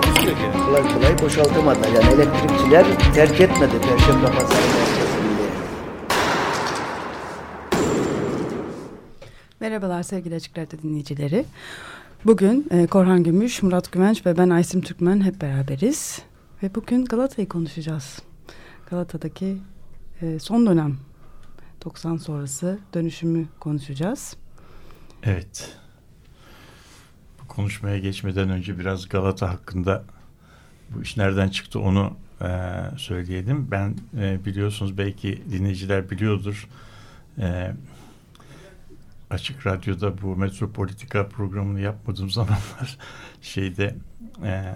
[0.00, 0.64] Takusuyor yani.
[0.64, 1.88] Kolay kolay boşaltamadılar.
[1.88, 4.60] Yani elektrikçiler terk etmedi Perşembe Pazarı.
[9.60, 11.44] Merhabalar sevgili Açık Radyo dinleyicileri.
[12.24, 16.22] Bugün e, Korhan Gümüş, Murat Güvenç ve ben Aysim Türkmen hep beraberiz.
[16.62, 18.18] Ve bugün Galata'yı konuşacağız.
[18.90, 19.58] Galata'daki
[20.22, 20.96] e, son dönem
[21.84, 24.36] 90 sonrası dönüşümü konuşacağız.
[25.22, 25.76] Evet.
[27.56, 30.04] Konuşmaya geçmeden önce biraz Galata hakkında
[30.90, 32.48] bu iş nereden çıktı onu e,
[32.96, 33.70] söyleyelim.
[33.70, 36.68] Ben e, biliyorsunuz belki dinleyiciler biliyordur.
[37.38, 37.72] E,
[39.30, 42.98] Açık Radyo'da bu Metropolitika programını yapmadığım zamanlar
[43.42, 43.94] şeyde
[44.44, 44.74] e,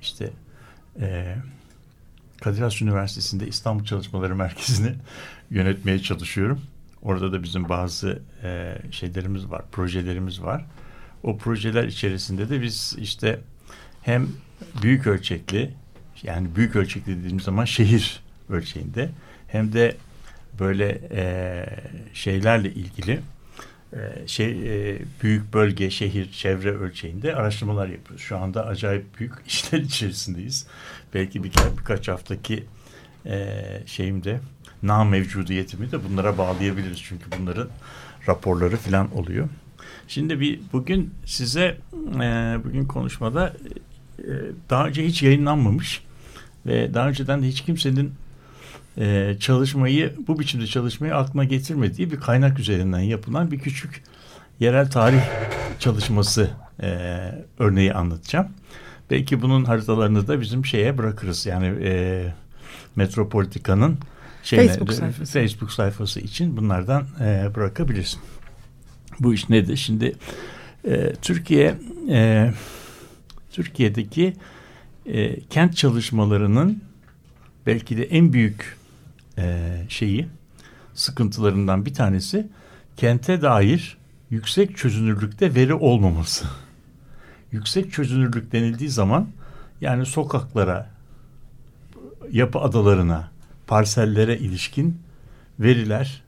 [0.00, 0.30] işte
[1.00, 1.36] e,
[2.40, 4.94] Kadir Has Üniversitesi'nde İstanbul Çalışmaları Merkezi'ni
[5.50, 6.60] yönetmeye çalışıyorum.
[7.02, 10.66] Orada da bizim bazı e, şeylerimiz var, projelerimiz var.
[11.22, 13.40] O projeler içerisinde de biz işte
[14.02, 14.28] hem
[14.82, 15.70] büyük ölçekli
[16.22, 19.10] yani büyük ölçekli dediğimiz zaman şehir ölçeğinde
[19.48, 19.96] hem de
[20.60, 21.66] böyle e,
[22.14, 23.20] şeylerle ilgili
[23.92, 28.24] e, şey e, büyük bölge, şehir, çevre ölçeğinde araştırmalar yapıyoruz.
[28.24, 30.66] Şu anda acayip büyük işler içerisindeyiz.
[31.14, 32.64] Belki birkaç, birkaç haftaki
[33.26, 33.56] e,
[33.86, 34.40] şeyimde
[34.82, 37.02] na mevcudiyetimi de bunlara bağlayabiliriz.
[37.02, 37.68] Çünkü bunların
[38.28, 39.48] raporları falan oluyor.
[40.08, 41.78] Şimdi bir bugün size
[42.14, 43.52] e, bugün konuşmada
[44.18, 44.30] e,
[44.70, 46.04] daha önce hiç yayınlanmamış
[46.66, 48.12] ve daha önceden de hiç kimsenin
[48.98, 54.02] e, çalışmayı bu biçimde çalışmayı aklına getirmediği bir kaynak üzerinden yapılan bir küçük
[54.60, 55.22] yerel tarih
[55.78, 56.50] çalışması
[56.82, 56.88] e,
[57.58, 58.48] örneği anlatacağım.
[59.10, 61.46] Belki bunun haritalarını da bizim şeye bırakırız.
[61.46, 62.24] Yani e,
[62.96, 63.98] Metropolitika'nın
[64.42, 65.32] şeyine, Facebook sayfası.
[65.32, 68.20] Facebook sayfası için bunlardan e, bırakabilirsin.
[69.20, 69.76] Bu iş nedir?
[69.76, 70.14] Şimdi
[70.84, 71.78] e, Türkiye
[72.08, 72.50] e,
[73.50, 74.32] Türkiye'deki
[75.06, 76.82] e, kent çalışmalarının
[77.66, 78.76] belki de en büyük
[79.38, 80.28] e, şeyi
[80.94, 82.48] sıkıntılarından bir tanesi
[82.96, 83.98] kente dair
[84.30, 86.44] yüksek çözünürlükte veri olmaması.
[87.52, 89.28] Yüksek çözünürlük denildiği zaman
[89.80, 90.90] yani sokaklara,
[92.30, 93.30] yapı adalarına,
[93.66, 94.98] parsellere ilişkin
[95.60, 96.22] veriler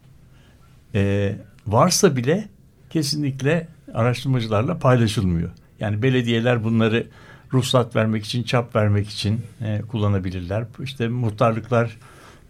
[0.95, 1.35] e,
[1.67, 2.49] varsa bile
[2.95, 5.51] kesinlikle araştırmacılarla paylaşılmıyor.
[5.81, 7.07] Yani belediyeler bunları
[7.53, 10.65] ruhsat vermek için, çap vermek için e, kullanabilirler.
[10.83, 11.97] İşte muhtarlıklar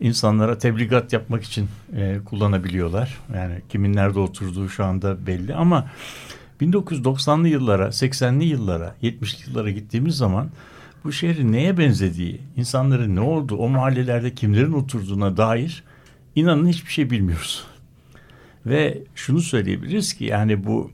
[0.01, 3.19] insanlara tebligat yapmak için e, kullanabiliyorlar.
[3.35, 5.91] Yani kimin nerede oturduğu şu anda belli ama
[6.61, 10.49] 1990'lı yıllara, 80'li yıllara, 70'li yıllara gittiğimiz zaman
[11.05, 15.85] bu şehrin neye benzediği, insanların ne olduğu, o mahallelerde kimlerin oturduğuna dair
[16.37, 17.65] inanın hiçbir şey bilmiyoruz.
[18.67, 20.91] Ve şunu söyleyebiliriz ki yani bu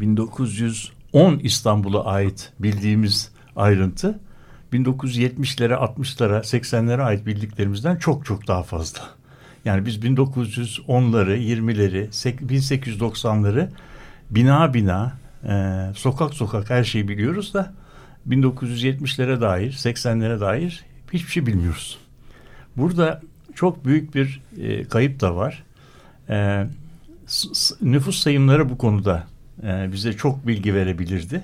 [0.00, 4.20] 1910 İstanbul'a ait bildiğimiz ayrıntı
[4.72, 9.00] 1970'lere, 60'lara, 80'lere ait bildiklerimizden çok çok daha fazla.
[9.64, 12.08] Yani biz 1910'ları, 20'leri,
[12.46, 13.68] 1890'ları
[14.30, 15.12] bina bina,
[15.44, 17.74] e, sokak sokak her şeyi biliyoruz da
[18.28, 21.98] 1970'lere dair, 80'lere dair hiçbir şey bilmiyoruz.
[22.76, 23.22] Burada
[23.54, 25.64] çok büyük bir e, kayıp da var.
[26.30, 26.66] E,
[27.82, 29.26] nüfus sayımları bu konuda
[29.62, 31.42] e, bize çok bilgi verebilirdi.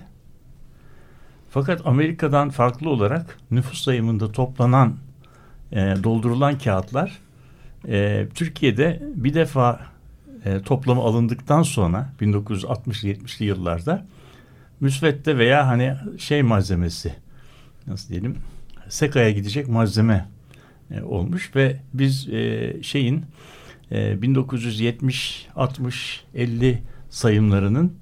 [1.50, 4.97] Fakat Amerika'dan farklı olarak nüfus sayımında toplanan,
[5.72, 7.19] e, doldurulan kağıtlar
[7.89, 9.81] e, Türkiye'de bir defa
[10.45, 14.07] e, toplama alındıktan sonra 1960-70'li yıllarda
[14.81, 17.15] müsvedde veya hani şey malzemesi
[17.86, 18.36] nasıl diyelim
[18.89, 20.28] sekaya gidecek malzeme
[20.91, 23.25] e, olmuş ve biz e, şeyin
[23.95, 27.93] e, 1970, 60, 50 sayımlarının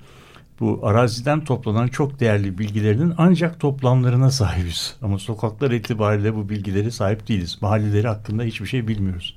[0.61, 4.97] bu araziden toplanan çok değerli bilgilerinin ancak toplamlarına sahibiz.
[5.03, 7.59] Ama sokaklar itibariyle bu bilgileri sahip değiliz.
[7.61, 9.37] Mahalleleri hakkında hiçbir şey bilmiyoruz.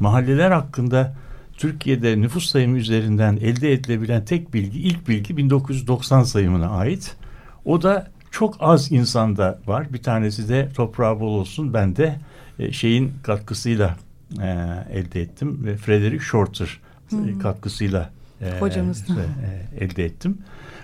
[0.00, 1.14] Mahalleler hakkında
[1.56, 7.16] Türkiye'de nüfus sayımı üzerinden elde edilebilen tek bilgi, ilk bilgi 1990 sayımına ait.
[7.64, 9.92] O da çok az insanda var.
[9.92, 11.74] Bir tanesi de toprağı bol olsun.
[11.74, 12.16] Ben de
[12.58, 13.96] e, şeyin katkısıyla
[14.42, 14.48] e,
[14.92, 16.80] elde ettim ve Frederick Shorter
[17.10, 17.38] hmm.
[17.38, 18.60] katkısıyla e,
[19.80, 20.38] e, elde ettim.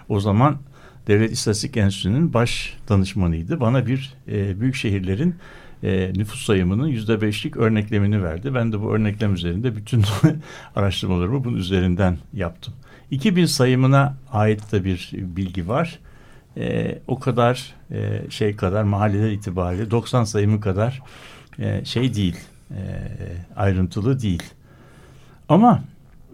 [0.09, 0.59] O zaman
[1.06, 3.61] Devlet İstatistik Enstitüsü'nün baş danışmanıydı.
[3.61, 5.35] Bana bir e, büyük şehirlerin
[5.83, 8.55] e, nüfus sayımının yüzde beşlik örneklemini verdi.
[8.55, 10.05] Ben de bu örneklem üzerinde bütün
[10.77, 12.75] araştırmalarımı bunun üzerinden yaptım.
[13.11, 15.99] 2000 sayımına ait de bir bilgi var.
[16.56, 21.03] E, o kadar e, şey kadar mahalleler itibariyle 90 sayımı kadar
[21.59, 22.37] e, şey değil,
[22.77, 22.83] e,
[23.57, 24.43] ayrıntılı değil.
[25.49, 25.83] Ama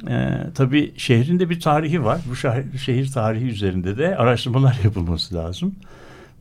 [0.08, 2.20] e, tabii şehrin de bir tarihi var.
[2.30, 5.74] Bu şehir, şehir tarihi üzerinde de araştırmalar yapılması lazım.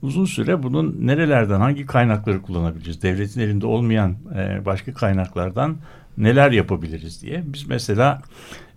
[0.01, 3.01] Uzun süre bunun nerelerden, hangi kaynakları kullanabiliriz?
[3.01, 5.77] Devletin elinde olmayan e, başka kaynaklardan
[6.17, 7.43] neler yapabiliriz diye.
[7.45, 8.21] Biz mesela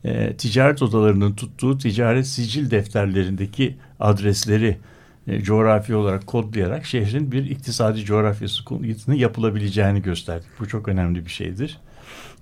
[0.05, 4.79] e, ticaret odalarının tuttuğu ticaret sicil defterlerindeki adresleri
[5.27, 10.49] e, coğrafi olarak kodlayarak şehrin bir iktisadi coğrafyasını yapılabileceğini gösterdik.
[10.61, 11.79] Bu çok önemli bir şeydir.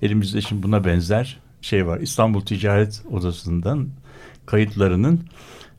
[0.02, 2.00] Elimizde şimdi buna benzer şey var.
[2.00, 3.88] İstanbul Ticaret Odası'ndan
[4.46, 5.20] kayıtlarının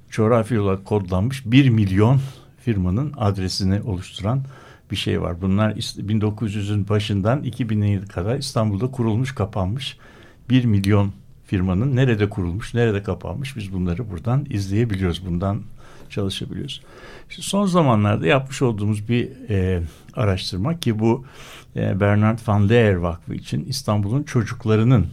[0.09, 2.19] coğrafi olarak kodlanmış 1 milyon
[2.57, 4.43] firmanın adresini oluşturan
[4.91, 5.41] bir şey var.
[5.41, 9.97] Bunlar 1900'ün başından 2000'e kadar İstanbul'da kurulmuş, kapanmış
[10.49, 11.11] 1 milyon
[11.45, 15.25] firmanın nerede kurulmuş, nerede kapanmış biz bunları buradan izleyebiliyoruz.
[15.25, 15.61] Bundan
[16.11, 16.81] çalışabiliyoruz.
[17.29, 19.81] İşte son zamanlarda yapmış olduğumuz bir e,
[20.13, 21.25] araştırma ki bu
[21.75, 25.07] e, Bernard van Leer Vakfı için İstanbul'un çocuklarının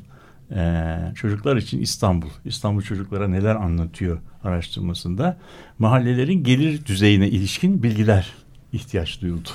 [0.50, 5.38] e, çocuklar için İstanbul, İstanbul çocuklara neler anlatıyor araştırmasında
[5.78, 8.32] mahallelerin gelir düzeyine ilişkin bilgiler
[8.72, 9.48] ihtiyaç duyuldu.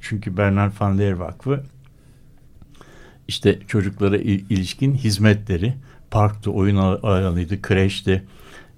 [0.00, 1.64] Çünkü Bernard van Leer Vakfı
[3.28, 5.74] işte çocuklara ilişkin hizmetleri,
[6.10, 8.24] parktı, oyun alanıydı, kreşti,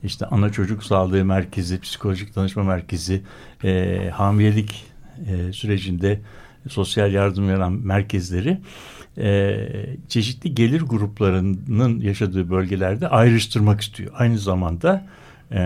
[0.06, 3.22] işte ana çocuk sağlığı merkezi, psikolojik danışma merkezi,
[3.64, 4.84] e, hamilelik
[5.26, 6.20] e, sürecinde
[6.68, 8.58] sosyal yardım veren merkezleri
[9.18, 9.68] e,
[10.08, 14.12] çeşitli gelir gruplarının yaşadığı bölgelerde ayrıştırmak istiyor.
[14.14, 15.06] Aynı zamanda
[15.52, 15.60] e,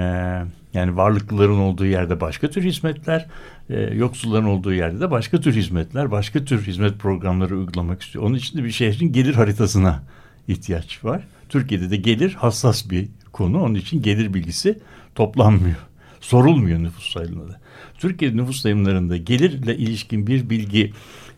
[0.75, 3.27] yani varlıklıların olduğu yerde başka tür hizmetler,
[3.71, 8.25] e, yoksulların olduğu yerde de başka tür hizmetler, başka tür hizmet programları uygulamak istiyor.
[8.25, 10.03] Onun için de bir şehrin gelir haritasına
[10.49, 11.23] ihtiyaç var.
[11.49, 13.63] Türkiye'de de gelir hassas bir konu.
[13.63, 14.79] Onun için gelir bilgisi
[15.15, 15.77] toplanmıyor.
[16.21, 17.61] Sorulmuyor nüfus sayımlarında.
[17.99, 20.93] Türkiye nüfus sayımlarında gelirle ilişkin bir bilgi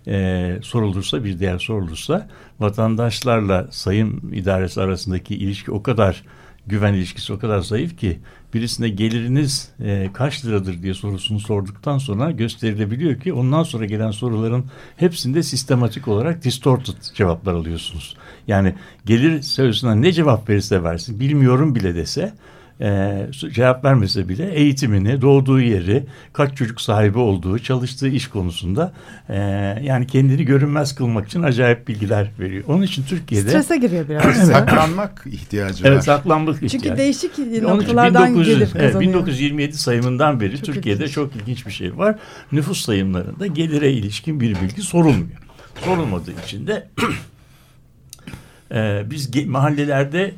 [0.07, 2.29] e, sorulursa bir değer sorulursa
[2.61, 6.23] vatandaşlarla sayım idaresi arasındaki ilişki o kadar
[6.67, 8.19] güven ilişkisi o kadar zayıf ki
[8.55, 14.65] birisine geliriniz e, kaç liradır diye sorusunu sorduktan sonra gösterilebiliyor ki ondan sonra gelen soruların
[14.97, 18.17] hepsinde sistematik olarak distorted cevaplar alıyorsunuz.
[18.47, 18.75] Yani
[19.07, 22.33] gelir sözüne ne cevap verirse versin bilmiyorum bile dese
[22.81, 28.93] e, cevap vermese bile eğitimini, doğduğu yeri, kaç çocuk sahibi olduğu, çalıştığı iş konusunda
[29.29, 29.37] e,
[29.83, 32.65] yani kendini görünmez kılmak için acayip bilgiler veriyor.
[32.69, 33.51] Onun için Türkiye'de...
[33.51, 34.47] Strese giriyor biraz.
[34.47, 36.03] saklanmak ihtiyacı evet, var.
[36.03, 36.99] saklanmak Çünkü ihtiyacı.
[36.99, 39.11] değişik Onun noktalardan 1900, gelir evet, kazanıyor.
[39.11, 41.15] 1927 sayımından beri Çok Türkiye'de ilginç.
[41.15, 42.19] çok ilginç bir şey var.
[42.53, 45.43] Nüfus sayımlarında gelire ilişkin bir bilgi sorulmuyor.
[45.85, 46.89] Sorulmadığı için de
[48.75, 50.35] e, biz mahallelerde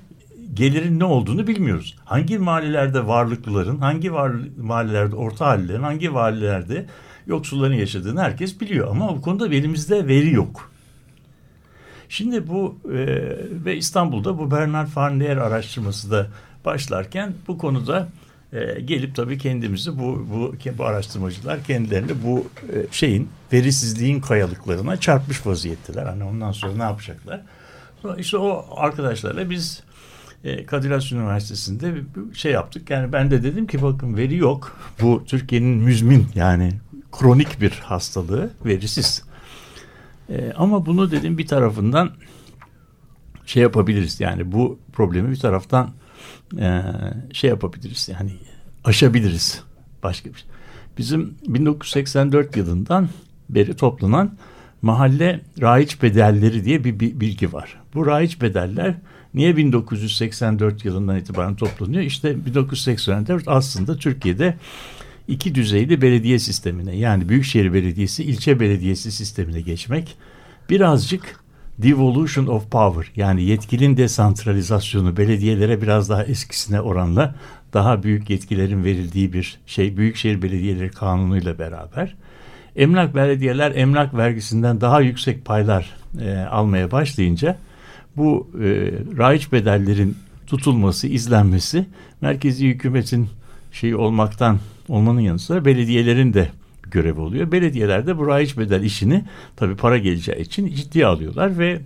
[0.55, 1.97] gelirin ne olduğunu bilmiyoruz.
[2.05, 6.87] Hangi mahallelerde varlıklıların, hangi var, mahallelerde orta hallilerin, hangi mahallelerde
[7.27, 8.91] yoksulların yaşadığını herkes biliyor.
[8.91, 10.71] Ama bu konuda elimizde veri yok.
[12.09, 13.06] Şimdi bu e,
[13.65, 16.26] ve İstanbul'da bu Bernard Leer araştırması da
[16.64, 18.09] başlarken bu konuda
[18.52, 25.47] e, gelip tabii kendimizi bu, bu, bu araştırmacılar kendilerini bu e, şeyin verisizliğin kayalıklarına çarpmış
[25.47, 26.07] vaziyetteler.
[26.07, 27.40] Hani ondan sonra ne yapacaklar?
[28.02, 29.83] Sonra işte o arkadaşlarla biz
[30.67, 31.95] Kadir Has Üniversitesi'nde
[32.33, 32.91] şey yaptık.
[32.91, 34.77] Yani ben de dedim ki bakın veri yok.
[35.01, 36.73] Bu Türkiye'nin müzmin yani
[37.13, 39.23] kronik bir hastalığı verisiz.
[40.31, 42.11] E, ama bunu dedim bir tarafından
[43.47, 44.21] şey yapabiliriz.
[44.21, 45.91] Yani bu problemi bir taraftan
[46.59, 46.83] e,
[47.33, 48.09] şey yapabiliriz.
[48.13, 48.33] Yani
[48.85, 49.63] aşabiliriz.
[50.03, 50.49] Başka bir şey.
[50.99, 53.09] Bizim 1984 yılından
[53.51, 54.37] beri toplanan
[54.83, 57.81] mahalle raiç bedelleri diye bir bir bilgi var.
[57.95, 58.95] Bu raiç bedeller
[59.35, 62.03] niye 1984 yılından itibaren toplanıyor?
[62.03, 64.57] İşte 1984 aslında Türkiye'de
[65.29, 70.17] iki düzeyli belediye sistemine yani Büyükşehir Belediyesi, ilçe belediyesi sistemine geçmek
[70.71, 71.45] birazcık
[71.79, 77.35] devolution of power yani yetkinin desantralizasyonu belediyelere biraz daha eskisine oranla
[77.73, 82.14] daha büyük yetkilerin verildiği bir şey Büyükşehir Belediyeleri Kanunu'yla beraber
[82.76, 87.57] emlak belediyeler emlak vergisinden daha yüksek paylar e, almaya başlayınca
[88.16, 88.64] bu e,
[89.18, 90.16] raiç bedellerin
[90.47, 91.87] tutulması, izlenmesi
[92.21, 93.28] merkezi hükümetin
[93.73, 96.49] şeyi olmaktan olmanın yanı sıra belediyelerin de
[96.90, 97.52] görevi oluyor.
[97.52, 99.25] Belediyeler de bu raiç bedel işini
[99.56, 101.80] tabii para geleceği için ciddiye alıyorlar ve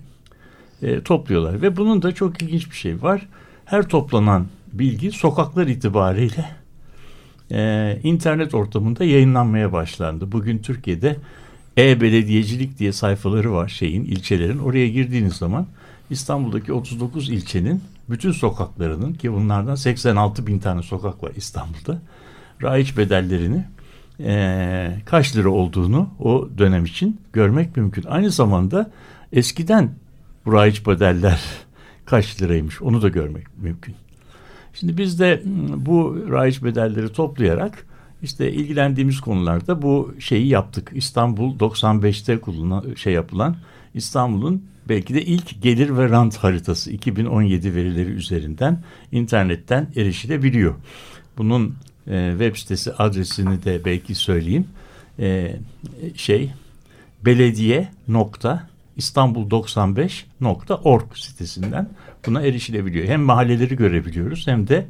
[0.83, 1.63] e, topluyorlar.
[1.63, 3.27] Ve bunun da çok ilginç bir şey var.
[3.65, 6.45] Her toplanan bilgi sokaklar itibariyle
[7.53, 10.33] e, internet ortamında yayınlanmaya başlandı.
[10.33, 11.17] Bugün Türkiye'de
[11.79, 14.59] e-belediyecilik diye sayfaları var şeyin, ilçelerin.
[14.59, 15.67] Oraya girdiğiniz zaman
[16.11, 21.99] İstanbul'daki 39 ilçenin bütün sokaklarının ki bunlardan 86 bin tane sokak var İstanbul'da.
[22.63, 23.65] Raiç bedellerini
[24.21, 28.05] e, kaç lira olduğunu o dönem için görmek mümkün.
[28.09, 28.91] Aynı zamanda
[29.33, 29.91] eskiden
[30.47, 31.41] bu raiç bedeller
[32.07, 33.95] kaç liraymış onu da görmek mümkün.
[34.75, 35.43] Şimdi biz de
[35.77, 37.87] bu raiç bedelleri toplayarak
[38.23, 40.91] işte ilgilendiğimiz konularda bu şeyi yaptık.
[40.95, 43.57] İstanbul 95'te kullanılan şey yapılan
[43.95, 50.75] İstanbul'un belki de ilk gelir ve rant haritası 2017 verileri üzerinden internetten erişilebiliyor.
[51.39, 51.75] Bunun
[52.07, 54.67] e, web sitesi adresini de belki söyleyeyim.
[55.19, 55.57] E,
[56.17, 56.53] şey
[57.25, 58.69] belediye nokta
[58.99, 61.89] İstanbul95.org sitesinden
[62.27, 63.09] buna erişilebiliyor.
[63.09, 64.87] Hem mahalleleri görebiliyoruz hem de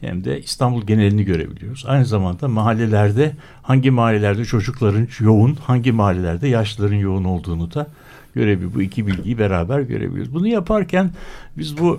[0.00, 1.84] hem de İstanbul genelini görebiliyoruz.
[1.86, 7.86] Aynı zamanda mahallelerde hangi mahallelerde çocukların yoğun, hangi mahallelerde yaşlıların yoğun olduğunu da
[8.34, 8.74] görebiliyoruz.
[8.74, 10.34] Bu iki bilgiyi beraber görebiliyoruz.
[10.34, 11.10] Bunu yaparken
[11.58, 11.98] biz bu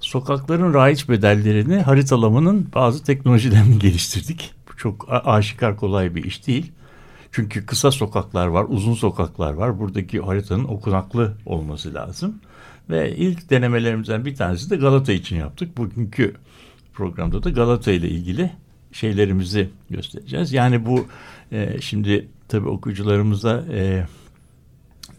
[0.00, 4.54] sokakların raiç bedellerini haritalamanın bazı teknolojilerini geliştirdik.
[4.68, 6.72] Bu çok aşikar kolay bir iş değil.
[7.32, 9.78] Çünkü kısa sokaklar var, uzun sokaklar var.
[9.78, 12.34] Buradaki haritanın okunaklı olması lazım.
[12.90, 15.76] Ve ilk denemelerimizden bir tanesi de Galata için yaptık.
[15.76, 16.34] Bugünkü
[16.94, 18.50] programda da Galata ile ilgili
[18.92, 20.52] şeylerimizi göstereceğiz.
[20.52, 21.06] Yani bu
[21.52, 24.06] e, şimdi tabii okuyucularımıza e,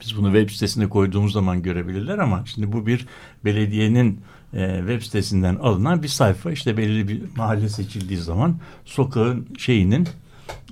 [0.02, 3.06] biz bunu web sitesine koyduğumuz zaman görebilirler ama şimdi bu bir
[3.46, 4.22] belediyenin
[4.54, 6.52] e, web sitesinden alınan bir sayfa.
[6.52, 10.08] İşte belirli bir mahalle seçildiği zaman sokağın şeyinin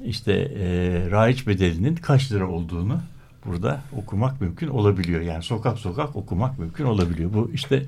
[0.06, 0.68] işte e,
[1.12, 3.02] raiç bedelinin kaç lira olduğunu
[3.46, 5.22] burada okumak mümkün olabiliyor.
[5.22, 7.34] Yani sokak sokak okumak mümkün olabiliyor.
[7.34, 7.86] Bu işte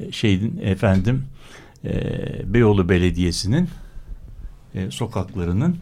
[0.00, 1.24] e, şeyin efendim
[1.84, 1.92] e,
[2.54, 3.68] Beyoğlu Belediyesi'nin
[4.74, 5.76] e, sokaklarının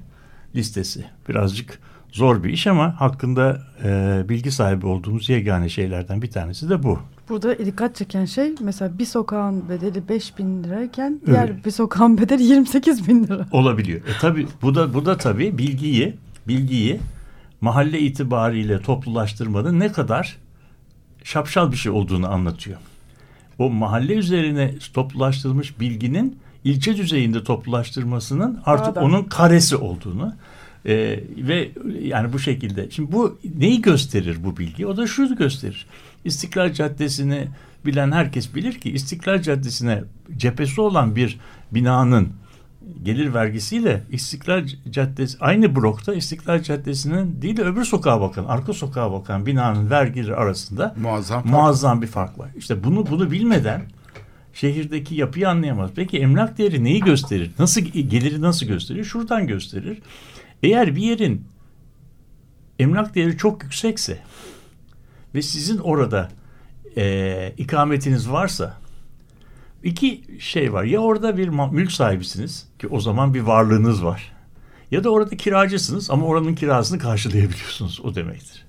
[0.55, 1.05] listesi.
[1.29, 1.79] Birazcık
[2.17, 6.99] zor bir iş ama hakkında e, bilgi sahibi olduğumuz yegane şeylerden bir tanesi de bu.
[7.29, 11.67] Burada dikkat çeken şey mesela bir sokağın bedeli 5 bin lirayken diğer evet.
[11.67, 13.47] bir sokağın bedeli 28 bin lira.
[13.53, 14.01] Olabiliyor.
[14.01, 16.15] E tabi bu da bu da tabi bilgiyi
[16.49, 17.01] bilgiyi
[17.61, 20.37] mahalle itibariyle toplulaştırmanın ne kadar
[21.25, 22.79] şapşal bir şey olduğunu anlatıyor.
[23.59, 29.05] O mahalle üzerine toplulaştırılmış bilginin ilçe düzeyinde toplulaştırmasının artık Adam.
[29.05, 30.35] onun karesi olduğunu
[30.87, 31.71] ee, ve
[32.03, 32.91] yani bu şekilde.
[32.91, 34.87] Şimdi bu neyi gösterir bu bilgi?
[34.87, 35.87] O da şunu gösterir.
[36.25, 37.49] İstiklal Caddesi'ni
[37.87, 40.05] bilen herkes bilir ki İstiklal Caddesi'ne
[40.37, 41.39] cephesi olan bir
[41.73, 42.29] binanın
[43.03, 49.13] gelir vergisiyle İstiklal Caddesi aynı blokta İstiklal Caddesi'nin değil de öbür sokağa bakan, arka sokağa
[49.13, 52.51] bakan binanın vergileri arasında muazzam, muazzam bir fark var.
[52.57, 53.83] İşte bunu bunu bilmeden
[54.55, 55.91] şehirdeki yapıyı anlayamaz.
[55.97, 57.51] Peki emlak değeri neyi gösterir?
[57.59, 59.05] Nasıl geliri nasıl gösterir?
[59.05, 59.99] Şuradan gösterir.
[60.63, 61.45] Eğer bir yerin
[62.79, 64.19] emlak değeri çok yüksekse
[65.35, 66.29] ve sizin orada
[66.97, 68.77] e, ikametiniz varsa
[69.83, 70.85] iki şey var.
[70.85, 74.33] Ya orada bir mülk sahibisiniz ki o zaman bir varlığınız var.
[74.91, 78.01] Ya da orada kiracısınız ama oranın kirasını karşılayabiliyorsunuz.
[78.05, 78.67] O demektir.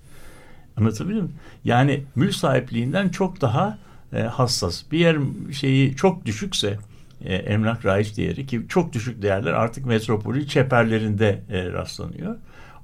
[0.77, 1.36] Anlatabiliyor muyum?
[1.63, 3.77] Yani mülk sahipliğinden çok daha
[4.13, 4.84] e, hassas.
[4.91, 5.17] Bir yer
[5.51, 6.79] şeyi çok düşükse
[7.26, 12.36] e, emlak raiç değeri ki çok düşük değerler artık metropolü çeperlerinde e, rastlanıyor.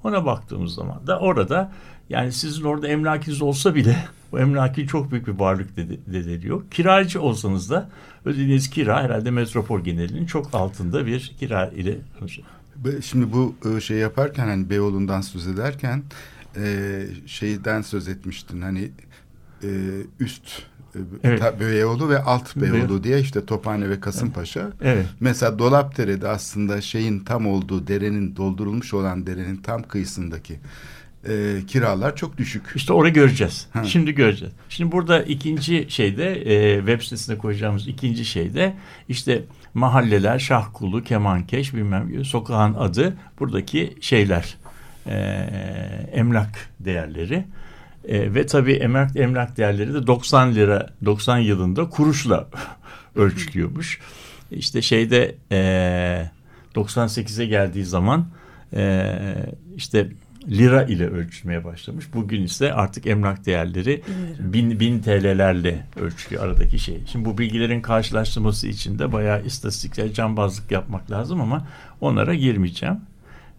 [0.04, 1.72] Ona baktığımız zaman da orada
[2.10, 3.98] yani sizin orada emlakiniz olsa bile
[4.32, 6.64] bu emlaki çok büyük bir varlık dediliyor.
[6.72, 7.90] Kiracı olsanız da
[8.26, 11.98] ödediğiniz kira herhalde metropol genelinin çok altında bir kira ile
[13.02, 16.04] Şimdi bu e, şey yaparken hani Beyoğlu'ndan söz ederken
[16.58, 18.92] e, şeyden söz etmiştin hani
[19.64, 19.70] e,
[20.20, 20.62] üst
[21.24, 21.60] evet.
[21.60, 24.72] Beyoğlu ve Alt Beyoğlu diye işte Tophane ve Kasımpaşa.
[24.82, 25.06] Evet.
[25.20, 30.60] Mesela Dolapdere'de aslında şeyin tam olduğu derenin doldurulmuş olan derenin tam kıyısındaki
[31.28, 32.64] e, kiralar çok düşük.
[32.76, 33.68] İşte orayı göreceğiz.
[33.74, 33.84] Ha.
[33.84, 34.54] Şimdi göreceğiz.
[34.70, 38.74] Şimdi burada ikinci şeyde e, web sitesine koyacağımız ikinci şeyde
[39.10, 44.58] işte mahalleler, Şahkulu, Kemankeş bilmem sokağın adı buradaki şeyler
[45.08, 45.16] e,
[46.14, 47.46] emlak değerleri.
[48.08, 52.48] E, ve tabii emlak, emlak değerleri de 90 lira 90 yılında kuruşla
[53.16, 54.00] ölçülüyormuş.
[54.52, 56.30] İşte şeyde e,
[56.76, 58.28] 98'e geldiği zaman
[58.74, 59.16] e,
[59.76, 60.10] işte
[60.48, 62.14] lira ile ölçülmeye başlamış.
[62.14, 64.02] Bugün ise artık emlak değerleri
[64.40, 67.02] bin, bin TL'lerle ölçülüyor aradaki şey.
[67.12, 71.68] Şimdi bu bilgilerin karşılaştırması için de bayağı istatistiksel cambazlık yapmak lazım ama
[72.02, 72.98] onlara girmeyeceğim.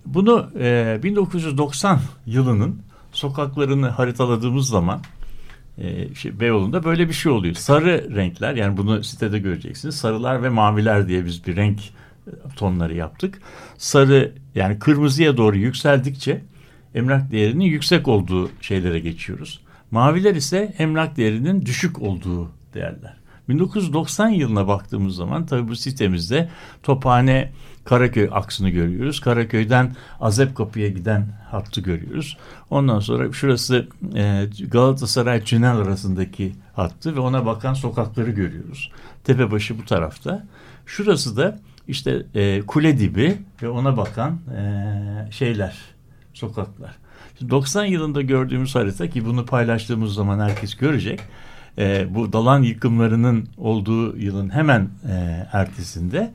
[0.07, 2.83] Bunu e, 1990 yılının
[3.15, 5.01] sokaklarını haritaladığımız zaman
[5.79, 7.55] e, şey, Beyoğlu'nda böyle bir şey oluyor.
[7.55, 9.95] Sarı renkler yani bunu sitede göreceksiniz.
[9.97, 11.81] Sarılar ve maviler diye biz bir renk
[12.57, 13.39] tonları yaptık.
[13.79, 16.45] Sarı yani kırmızıya doğru yükseldikçe
[16.95, 19.61] emlak değerinin yüksek olduğu şeylere geçiyoruz.
[19.91, 23.17] Maviler ise emlak değerinin düşük olduğu değerler.
[23.49, 26.49] 1990 yılına baktığımız zaman tabii bu sitemizde
[26.83, 27.53] Tophane
[27.85, 29.21] Karaköy aksını görüyoruz.
[29.21, 32.37] Karaköy'den Azepkapı'ya giden hattı görüyoruz.
[32.71, 38.91] Ondan sonra şurası e, Galatasaray Tünel arasındaki hattı ve ona bakan sokakları görüyoruz.
[39.25, 40.47] Tepebaşı bu tarafta.
[40.87, 41.59] Şurası da
[41.89, 45.77] işte e, kule dibi ve ona bakan e, şeyler,
[46.35, 46.97] sokaklar.
[47.39, 51.21] Şimdi 90 yılında gördüğümüz harita ki bunu paylaştığımız zaman herkes görecek.
[51.79, 56.33] E, bu dalan yıkımlarının olduğu yılın hemen e, ertesinde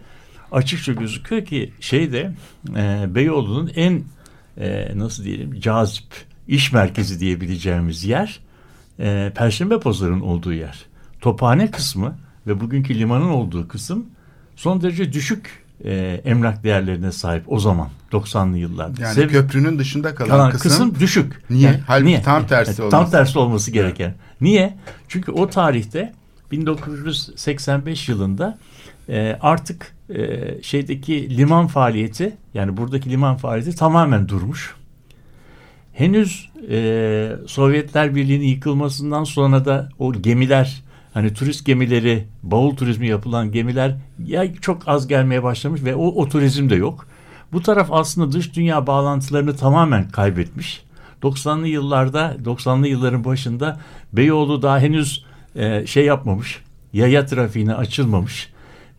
[0.52, 2.32] açıkça gözüküyor ki şeyde
[2.76, 4.04] e, Beyoğlu'nun en
[4.58, 6.06] e, nasıl diyelim cazip
[6.48, 8.40] iş merkezi diyebileceğimiz yer
[9.00, 10.86] e, Perşembe Pazarı'nın olduğu yer.
[11.22, 12.18] Tophane kısmı
[12.48, 14.06] ve bugünkü limanın olduğu kısım
[14.56, 19.02] son derece düşük e, emlak değerlerine sahip o zaman 90'lı yıllarda.
[19.02, 21.42] Yani Sev köprünün dışında kalan, kalan kısım, kısım düşük.
[21.50, 21.64] Niye?
[21.64, 22.22] Yani, Halbuki niye?
[22.22, 22.98] tam tersi olması.
[22.98, 24.06] Tam tersi olması gereken.
[24.06, 24.16] Evet.
[24.42, 24.78] Niye?
[25.08, 26.14] Çünkü o tarihte
[26.52, 28.58] 1985 yılında
[29.10, 34.76] e, artık e, şeydeki liman faaliyeti yani buradaki liman faaliyeti tamamen durmuş.
[35.94, 43.52] Henüz e, Sovyetler Birliği'nin yıkılmasından sonra da o gemiler hani turist gemileri, bavul turizmi yapılan
[43.52, 47.08] gemiler ya çok az gelmeye başlamış ve o, o turizm de yok.
[47.54, 50.84] Bu taraf aslında dış dünya bağlantılarını tamamen kaybetmiş.
[51.24, 53.80] 90'lı yıllarda, 90'lı yılların başında
[54.14, 56.62] Beyoğlu daha henüz e, şey yapmamış,
[56.94, 58.50] yaya trafiğine açılmamış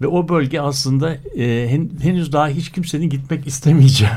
[0.01, 4.11] ve o bölge aslında e, hen, henüz daha hiç kimsenin gitmek istemeyeceği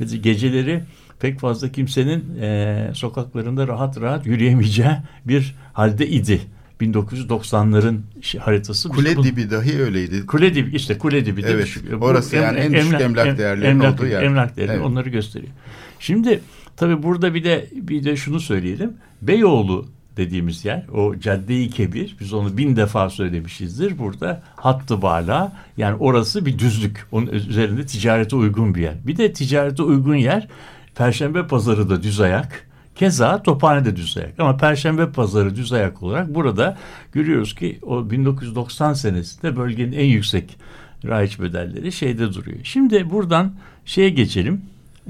[0.22, 0.82] geceleri
[1.20, 6.40] pek fazla kimsenin e, sokaklarında rahat rahat yürüyemeyeceği bir halde idi.
[6.80, 7.98] 1990'ların
[8.38, 8.88] haritası.
[8.88, 10.26] Kule işte bu, dibi dahi öyleydi.
[10.26, 12.02] Kule dibi işte kule dibi de evet, düşük.
[12.02, 14.22] Orası em, yani en düşük emlak, emlak değerlerinin emlak, olduğu yer.
[14.22, 14.86] Emlak değerleri evet.
[14.86, 15.52] onları gösteriyor.
[15.98, 16.40] Şimdi
[16.78, 18.92] tabii burada bir de bir de şunu söyleyelim.
[19.22, 19.86] Beyoğlu
[20.16, 26.46] dediğimiz yer o caddeyi kebir biz onu bin defa söylemişizdir burada hattı bala yani orası
[26.46, 30.48] bir düzlük onun üzerinde ticarete uygun bir yer bir de ticarete uygun yer
[30.94, 34.40] Perşembe pazarı da düz ayak Keza Tophane de düz ayak.
[34.40, 36.78] Ama Perşembe Pazarı düz ayak olarak burada
[37.12, 40.56] görüyoruz ki o 1990 senesinde bölgenin en yüksek
[41.04, 42.58] rayiç bedelleri şeyde duruyor.
[42.62, 43.52] Şimdi buradan
[43.84, 44.62] şeye geçelim.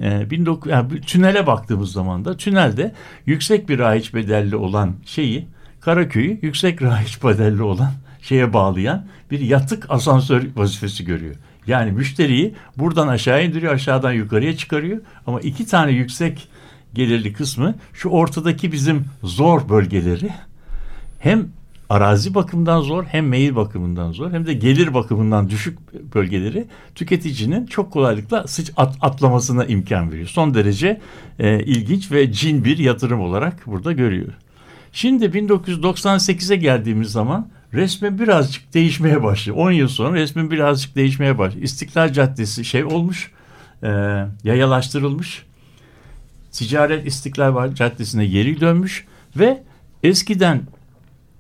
[0.03, 2.95] Ee, 19, yani tünele baktığımız zaman da tünelde
[3.27, 5.47] yüksek bir rayiç bedelli olan şeyi
[5.81, 11.35] Karaköy'ü yüksek rayiç bedelli olan şeye bağlayan bir yatık asansör vazifesi görüyor.
[11.67, 15.01] Yani müşteriyi buradan aşağı indiriyor, aşağıdan yukarıya çıkarıyor.
[15.27, 16.49] Ama iki tane yüksek
[16.95, 20.31] gelirli kısmı şu ortadaki bizim zor bölgeleri
[21.19, 21.49] hem
[21.89, 25.79] arazi bakımından zor hem meyil bakımından zor hem de gelir bakımından düşük
[26.15, 30.29] bölgeleri tüketicinin çok kolaylıkla sıç at, atlamasına imkan veriyor.
[30.29, 31.01] Son derece
[31.39, 34.33] e, ilginç ve cin bir yatırım olarak burada görüyor.
[34.93, 39.59] Şimdi 1998'e geldiğimiz zaman resmen birazcık değişmeye başlıyor.
[39.59, 41.65] 10 yıl sonra resmen birazcık değişmeye başlıyor.
[41.65, 43.33] İstiklal Caddesi şey olmuş,
[43.83, 43.89] e,
[44.45, 45.43] yayalaştırılmış
[46.53, 49.63] Ticaret İstiklal Caddesi'ne geri dönmüş ve
[50.03, 50.63] eskiden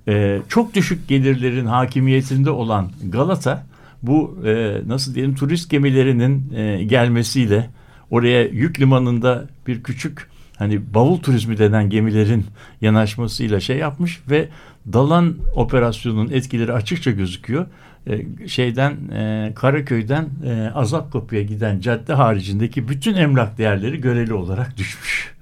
[0.08, 3.66] e, çok düşük gelirlerin hakimiyetinde olan Galata
[4.02, 7.70] bu e, nasıl diyelim turist gemilerinin e, gelmesiyle
[8.10, 12.46] oraya yük limanında bir küçük hani bavul turizmi denen gemilerin
[12.80, 14.48] yanaşmasıyla şey yapmış ve
[14.92, 17.66] Dalan operasyonunun etkileri açıkça gözüküyor.
[18.06, 25.34] E, şeyden e, Karaköy'den e, Azapkapı'ya giden cadde haricindeki bütün emlak değerleri göreli olarak düşmüş.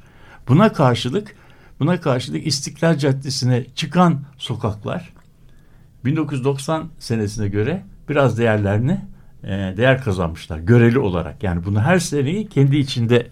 [0.48, 1.35] Buna karşılık
[1.80, 5.12] buna karşılık İstiklal Caddesi'ne çıkan sokaklar
[6.04, 9.00] 1990 senesine göre biraz değerlerini
[9.44, 11.42] e, değer kazanmışlar göreli olarak.
[11.42, 13.26] Yani bunu her seneyi kendi içinde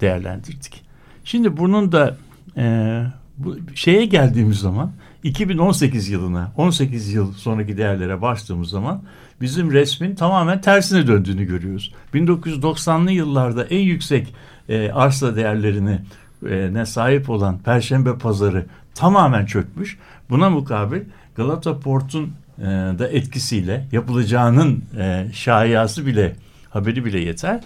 [0.00, 0.82] değerlendirdik.
[1.24, 2.16] Şimdi bunun da
[2.56, 3.04] e,
[3.38, 9.02] bu şeye geldiğimiz zaman 2018 yılına 18 yıl sonraki değerlere başladığımız zaman
[9.40, 11.94] bizim resmin tamamen tersine döndüğünü görüyoruz.
[12.14, 14.34] 1990'lı yıllarda en yüksek
[14.68, 16.00] e, arsa değerlerini
[16.42, 19.98] ne sahip olan Perşembe Pazarı tamamen çökmüş.
[20.30, 21.00] Buna mukabil
[21.34, 22.62] Galata Port'un e,
[22.98, 26.36] da etkisiyle yapılacağının e, şayası bile
[26.70, 27.60] haberi bile yeter.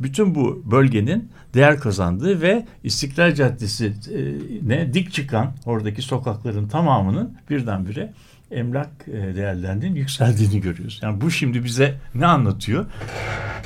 [0.00, 4.20] Bütün bu bölgenin değer kazandığı ve İstiklal Caddesi e,
[4.68, 8.12] ne dik çıkan oradaki sokakların tamamının birdenbire
[8.50, 11.00] emlak e, değerlerinin yükseldiğini görüyoruz.
[11.02, 12.86] Yani bu şimdi bize ne anlatıyor?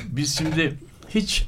[0.07, 0.73] Biz şimdi
[1.09, 1.47] hiç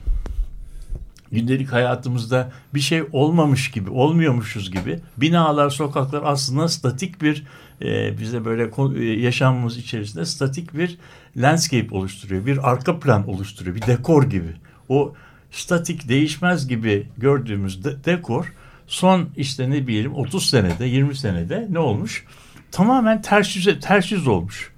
[1.36, 7.44] gündelik hayatımızda bir şey olmamış gibi, olmuyormuşuz gibi binalar, sokaklar aslında statik bir
[7.82, 10.98] e, bize böyle e, yaşamımız içerisinde statik bir
[11.38, 12.46] landscape oluşturuyor.
[12.46, 13.76] Bir arka plan oluşturuyor.
[13.76, 14.54] Bir dekor gibi.
[14.90, 15.14] O
[15.52, 18.54] statik değişmez gibi gördüğümüz de, dekor
[18.88, 22.26] son işte ne bileyim 30 senede 20 senede ne olmuş?
[22.72, 24.72] Tamamen ters yüz, ters yüz olmuş.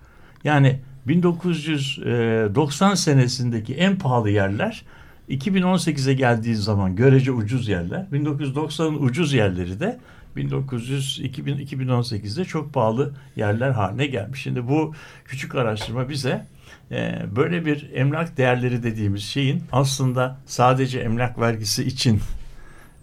[0.44, 4.84] Yani 1990 senesindeki en pahalı yerler
[5.30, 8.06] 2018'e geldiği zaman görece ucuz yerler.
[8.14, 10.00] 1990'ın ucuz yerleri de
[10.36, 14.42] 1900 2000, 2018'de çok pahalı yerler haline gelmiş.
[14.42, 14.94] Şimdi bu
[15.26, 16.46] küçük araştırma bize
[16.92, 22.22] e, böyle bir emlak değerleri dediğimiz şeyin aslında sadece emlak vergisi için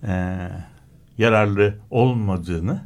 [0.06, 0.36] e,
[1.18, 2.84] yararlı olmadığını,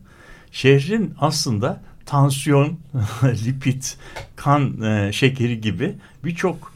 [0.52, 2.78] şehrin aslında tansiyon,
[3.24, 3.82] lipid,
[4.36, 6.72] kan e, şekeri gibi birçok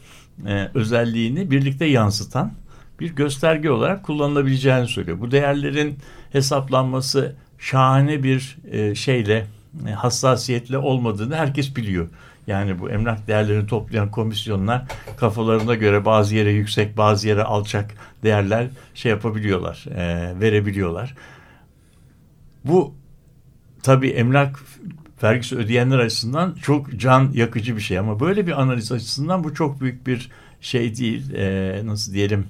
[0.47, 2.53] e, özelliğini birlikte yansıtan
[2.99, 5.19] bir gösterge olarak kullanılabileceğini söylüyor.
[5.19, 5.97] Bu değerlerin
[6.31, 9.45] hesaplanması şahane bir e, şeyle
[9.87, 12.07] e, hassasiyetle olmadığını herkes biliyor.
[12.47, 14.83] Yani bu emlak değerlerini toplayan komisyonlar
[15.17, 17.91] kafalarına göre bazı yere yüksek bazı yere alçak
[18.23, 21.15] değerler şey yapabiliyorlar, e, verebiliyorlar.
[22.65, 22.93] Bu
[23.83, 24.59] tabii emlak
[25.23, 29.81] vergisi ödeyenler açısından çok can yakıcı bir şey ama böyle bir analiz açısından bu çok
[29.81, 30.29] büyük bir
[30.61, 31.33] şey değil.
[31.33, 32.47] E, nasıl diyelim?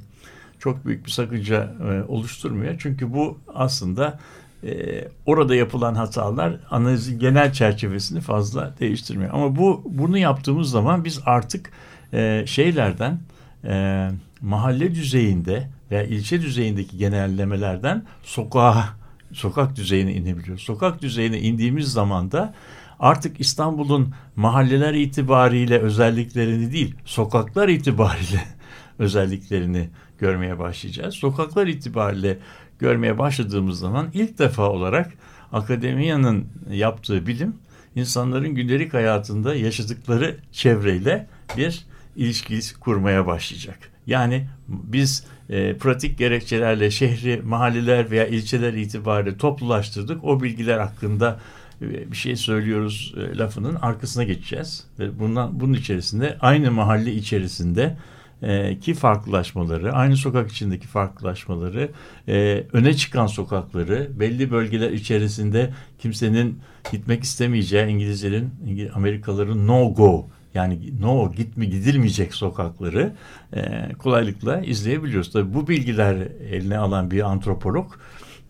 [0.59, 2.75] Çok büyük bir sakınca e, oluşturmuyor.
[2.79, 4.19] Çünkü bu aslında
[4.63, 9.33] e, orada yapılan hatalar analizin genel çerçevesini fazla değiştirmiyor.
[9.33, 11.71] Ama bu bunu yaptığımız zaman biz artık
[12.13, 13.19] e, şeylerden
[13.63, 14.09] e,
[14.41, 19.02] mahalle düzeyinde veya ilçe düzeyindeki genellemelerden sokağa
[19.33, 20.63] sokak düzeyine inebiliyoruz.
[20.63, 22.53] Sokak düzeyine indiğimiz zaman da
[22.99, 28.43] artık İstanbul'un mahalleler itibariyle özelliklerini değil, sokaklar itibariyle
[28.99, 31.15] özelliklerini görmeye başlayacağız.
[31.15, 32.37] Sokaklar itibariyle
[32.79, 35.13] görmeye başladığımız zaman ilk defa olarak
[35.51, 37.55] akademiyanın yaptığı bilim
[37.95, 43.92] insanların gündelik hayatında yaşadıkları çevreyle bir ilişki kurmaya başlayacak.
[44.07, 50.23] Yani biz e, pratik gerekçelerle şehri, mahalleler veya ilçeler itibariyle toplulaştırdık.
[50.23, 51.39] O bilgiler hakkında
[51.81, 54.87] e, bir şey söylüyoruz e, lafının arkasına geçeceğiz.
[54.99, 57.97] Ve bundan, bunun içerisinde aynı mahalle içerisinde
[58.41, 61.89] e, ki farklılaşmaları, aynı sokak içindeki farklılaşmaları,
[62.27, 66.59] e, öne çıkan sokakları, belli bölgeler içerisinde kimsenin
[66.91, 68.49] gitmek istemeyeceği İngilizlerin,
[68.93, 73.13] Amerikalıların no go yani no gitme gidilmeyecek sokakları
[73.55, 75.31] e, kolaylıkla izleyebiliyoruz.
[75.31, 76.15] Tabii bu bilgiler
[76.51, 77.91] eline alan bir antropolog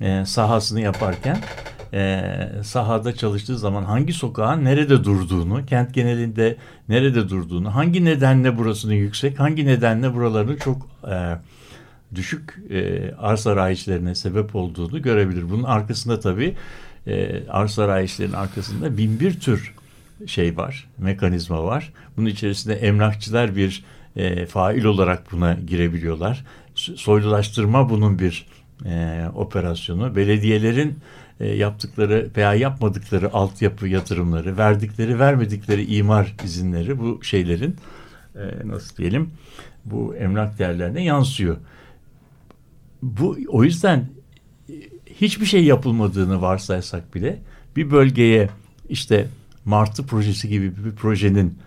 [0.02, 1.38] e, sahasını yaparken
[1.94, 2.24] e,
[2.64, 6.58] sahada çalıştığı zaman hangi sokağın nerede durduğunu, kent genelinde
[6.90, 11.38] nerede durduğunu, hangi nedenle burasının yüksek, hangi nedenle buraların çok e,
[12.16, 15.50] düşük e, arsa rayişlerine sebep olduğunu görebilir.
[15.50, 16.56] Bunun arkasında tabii
[17.08, 19.74] e, arsa rayişlerin arkasında bin bir tür
[20.26, 21.94] şey var, mekanizma var.
[22.18, 23.84] Bunun içerisinde emlakçılar bir
[24.16, 26.46] e, fail olarak buna girebiliyorlar.
[26.76, 28.46] Soylulaştırma bunun bir
[28.86, 30.16] e, operasyonu.
[30.16, 30.96] Belediyelerin
[31.40, 37.76] e, yaptıkları veya yapmadıkları altyapı yatırımları, verdikleri vermedikleri imar izinleri bu şeylerin
[38.36, 39.30] e, nasıl diyelim
[39.86, 41.58] bu emlak değerlerine yansıyor.
[43.02, 44.10] Bu o yüzden
[44.70, 44.74] e,
[45.06, 47.40] hiçbir şey yapılmadığını varsaysak bile
[47.76, 48.50] bir bölgeye
[48.90, 49.28] işte
[49.66, 51.58] Martı projesi gibi bir projenin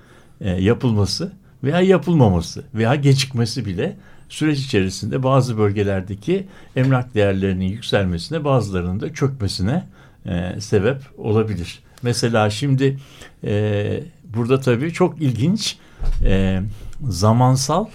[0.41, 1.33] e, yapılması
[1.65, 3.97] veya yapılmaması veya gecikmesi bile
[4.29, 9.85] süreç içerisinde bazı bölgelerdeki emlak değerlerinin yükselmesine bazılarının da çökmesine
[10.27, 11.79] e, sebep olabilir.
[12.03, 12.99] Mesela şimdi
[13.45, 15.77] e, burada tabii çok ilginç
[16.25, 16.63] e,
[17.09, 17.87] zamansal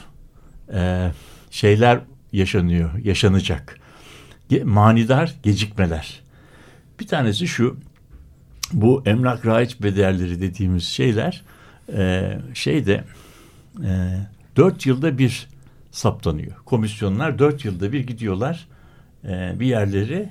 [0.74, 1.12] e,
[1.52, 2.00] şeyler
[2.34, 3.78] yaşanıyor, yaşanacak.
[4.50, 6.22] Ge manidar gecikmeler.
[7.00, 7.78] Bir tanesi şu,
[8.74, 11.44] bu emlak raiç bedelleri dediğimiz şeyler
[11.94, 13.04] e, şeyde
[13.84, 14.18] e,
[14.56, 15.48] dört yılda bir
[15.92, 16.56] saptanıyor.
[16.66, 18.68] Komisyonlar dört yılda bir gidiyorlar
[19.24, 20.30] e, bir yerleri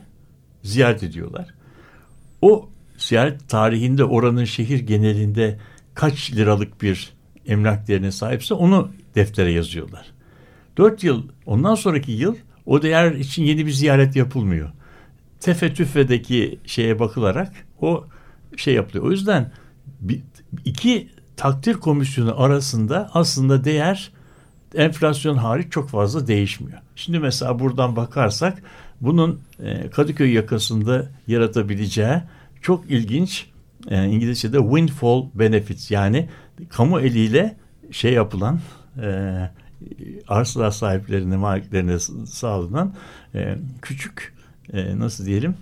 [0.63, 1.55] ziyaret ediyorlar.
[2.43, 5.59] O ziyaret tarihinde oranın şehir genelinde
[5.95, 7.13] kaç liralık bir
[7.47, 10.07] emlak değerine sahipse onu deftere yazıyorlar.
[10.77, 14.71] Dört yıl ondan sonraki yıl o değer için yeni bir ziyaret yapılmıyor.
[15.41, 18.05] Tefe tüfedeki şeye bakılarak o
[18.57, 19.05] şey yapılıyor.
[19.05, 19.53] O yüzden
[20.65, 24.11] iki takdir komisyonu arasında aslında değer
[24.75, 26.79] enflasyon hariç çok fazla değişmiyor.
[26.97, 28.63] Şimdi mesela buradan bakarsak
[29.01, 32.23] bunun e, Kadıköy yakasında yaratabileceği
[32.63, 33.47] çok ilginç
[33.89, 36.29] e, İngilizce'de windfall benefits yani
[36.69, 37.57] kamu eliyle
[37.91, 38.61] şey yapılan
[39.03, 39.37] e,
[40.29, 42.95] arsa sahiplerine, maliklerine sağlanan
[43.35, 44.35] e, küçük
[44.73, 45.55] nasıl diyelim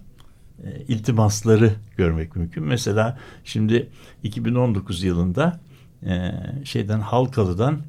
[0.65, 2.65] e, iltimasları görmek mümkün.
[2.65, 3.89] Mesela şimdi
[4.23, 5.61] 2019 yılında
[6.07, 6.33] e,
[6.65, 7.81] şeyden Halkalı'dan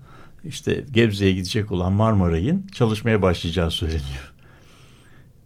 [0.44, 4.34] işte Gebze'ye gidecek olan Marmaray'ın çalışmaya başlayacağı söyleniyor.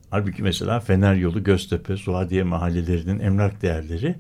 [0.10, 4.16] Halbuki mesela Fener Yolu, Göztepe, Suadiye mahallelerinin emlak değerleri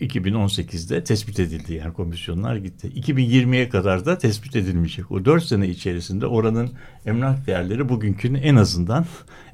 [0.00, 2.88] 2018'de tespit edildi yani komisyonlar gitti.
[2.88, 5.12] 2020'ye kadar da tespit edilmeyecek.
[5.12, 6.70] O 4 sene içerisinde oranın
[7.06, 9.06] emlak değerleri bugünkünün en azından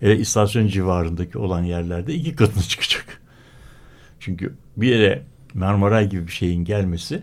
[0.02, 3.20] e, istasyon civarındaki olan yerlerde iki katına çıkacak.
[4.20, 5.22] Çünkü bir yere
[5.55, 7.22] Marmaray gibi bir şeyin gelmesi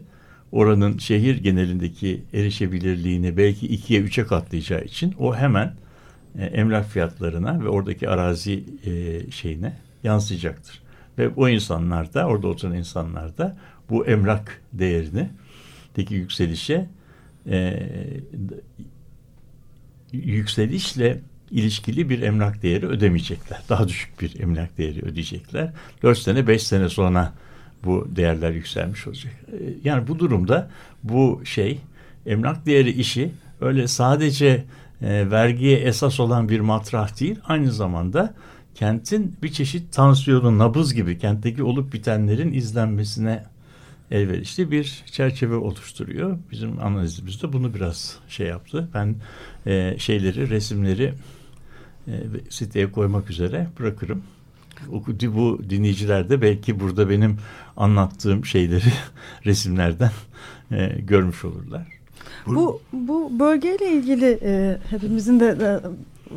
[0.52, 5.74] oranın şehir genelindeki erişebilirliğini belki ikiye üçe katlayacağı için o hemen
[6.40, 10.89] e, emlak fiyatlarına ve oradaki arazi e, şeyine yansıyacaktır.
[11.20, 13.58] Ve o insanlar da orada oturan insanlar da
[13.90, 15.30] bu emlak değerini
[15.96, 16.90] deki yükselişe
[17.50, 17.90] e,
[20.12, 21.20] yükselişle
[21.52, 23.62] ilişkili bir emlak değeri ödemeyecekler.
[23.70, 25.72] Daha düşük bir emlak değeri ödeyecekler.
[26.04, 27.34] 4 sene 5 sene sonra
[27.84, 29.34] bu değerler yükselmiş olacak.
[29.48, 30.70] E, yani bu durumda
[31.04, 31.80] bu şey
[32.26, 34.66] emlak değeri işi öyle sadece
[35.02, 38.34] e, vergiye esas olan bir matrah değil aynı zamanda
[38.80, 43.44] kentin bir çeşit tansiyonu, nabız gibi kentteki olup bitenlerin izlenmesine
[44.12, 46.38] elverişli bir çerçeve oluşturuyor.
[46.52, 48.90] Bizim analizimizde bunu biraz şey yaptı.
[48.94, 49.16] Ben
[49.66, 51.14] e, şeyleri, resimleri
[52.08, 52.14] e,
[52.50, 54.24] siteye koymak üzere bırakırım.
[54.88, 57.38] Bu dinleyiciler de belki burada benim
[57.78, 58.94] anlattığım şeyleri
[59.46, 60.12] resimlerden
[60.72, 61.88] e, görmüş olurlar.
[62.48, 65.72] Bu bu bölgeyle ilgili e, hepimizin de e,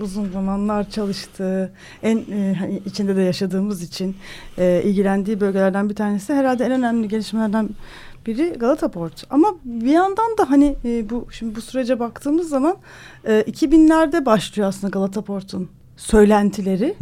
[0.01, 4.17] uzun zamanlar çalıştığı, en e, hani içinde de yaşadığımız için
[4.59, 7.69] e, ilgilendiği bölgelerden bir tanesi herhalde en önemli gelişmelerden
[8.27, 9.25] biri Galata Port.
[9.31, 12.77] Ama bir yandan da hani e, bu şimdi bu sürece baktığımız zaman
[13.25, 16.95] e, 2000'lerde başlıyor aslında Galata Port'un söylentileri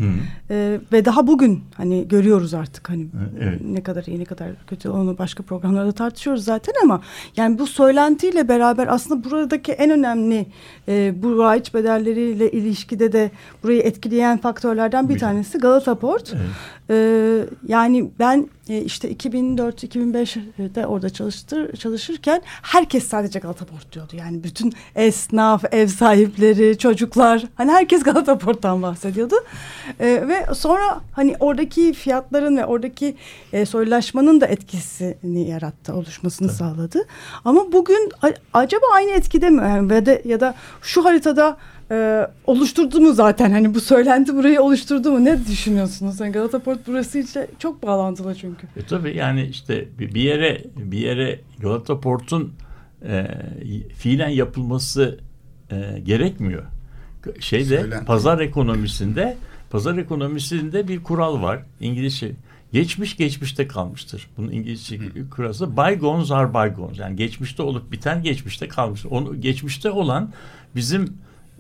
[0.51, 3.07] e, ve daha bugün hani görüyoruz artık hani
[3.41, 3.61] evet.
[3.65, 7.01] ne kadar iyi ne kadar kötü onu başka programlarda tartışıyoruz zaten ama
[7.37, 10.47] yani bu söylentiyle beraber aslında buradaki en önemli
[10.89, 13.31] e, bu raiç bedelleriyle ilişkide de
[13.63, 16.33] burayı etkileyen faktörlerden bir tanesi Galata Port.
[16.35, 16.47] Evet.
[16.91, 24.13] E, yani ben e, işte 2004-2005'de orada çalıştır, çalışırken herkes sadece Galata Port diyordu.
[24.17, 29.35] Yani bütün esnaf, ev sahipleri, çocuklar hani herkes Galata Port'tan bahsediyordu.
[30.01, 33.17] E, ve sonra hani oradaki fiyatların ve oradaki
[33.53, 36.57] e, soylulaşmanın da etkisini yarattı, oluşmasını Tabii.
[36.57, 37.07] sağladı.
[37.45, 38.13] Ama bugün
[38.53, 39.63] acaba aynı etkide mi?
[39.63, 41.57] Yani ya da, ya da şu haritada
[41.91, 46.21] e, oluşturdu mu zaten hani bu söylenti burayı oluşturdu mu ne düşünüyorsunuz?
[46.21, 48.67] Yani Galata Port burası için çok bağlantılı çünkü.
[48.77, 52.53] E, tabii yani işte bir yere bir yere Galata Port'un
[53.07, 53.27] e,
[53.95, 55.19] fiilen yapılması
[55.71, 56.63] e, gerekmiyor.
[57.41, 58.07] Şeyde Söylenti.
[58.07, 59.37] pazar ekonomisinde
[59.71, 61.63] pazar ekonomisinde bir kural var.
[61.81, 62.33] İngilizce
[62.73, 64.31] geçmiş geçmişte kalmıştır.
[64.37, 64.99] Bunun İngilizce
[65.31, 66.99] kurası bygones are bygones.
[66.99, 69.11] Yani geçmişte olup biten geçmişte kalmıştır.
[69.11, 70.33] Onu geçmişte olan
[70.77, 71.15] bizim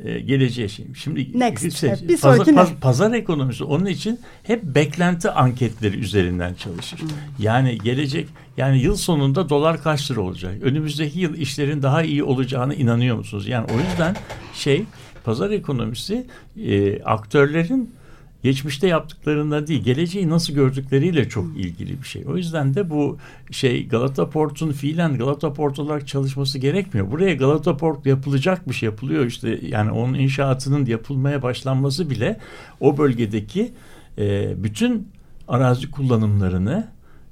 [0.05, 0.87] e, geleceğe şey.
[0.95, 1.77] Şimdi Next.
[1.77, 7.01] Şey, bir pazar, paz, pazar ekonomisi onun için hep beklenti anketleri üzerinden çalışır.
[7.01, 7.09] Hmm.
[7.39, 10.55] Yani gelecek yani yıl sonunda dolar kaç lira olacak?
[10.63, 13.49] Önümüzdeki yıl işlerin daha iyi olacağına inanıyor musunuz?
[13.49, 14.17] Yani o yüzden
[14.55, 14.85] şey
[15.25, 17.95] pazar ekonomisi e, aktörlerin
[18.42, 22.24] geçmişte yaptıklarında değil, geleceği nasıl gördükleriyle çok ilgili bir şey.
[22.26, 23.18] O yüzden de bu
[23.50, 27.11] şey Galata Port'un fiilen Galata Port olarak çalışması gerekmiyor.
[27.11, 29.61] Buraya Galata Port yapılacakmış, yapılıyor işte.
[29.62, 32.40] Yani onun inşaatının yapılmaya başlanması bile
[32.81, 33.72] o bölgedeki
[34.18, 35.09] e, bütün
[35.48, 36.88] arazi kullanımlarını,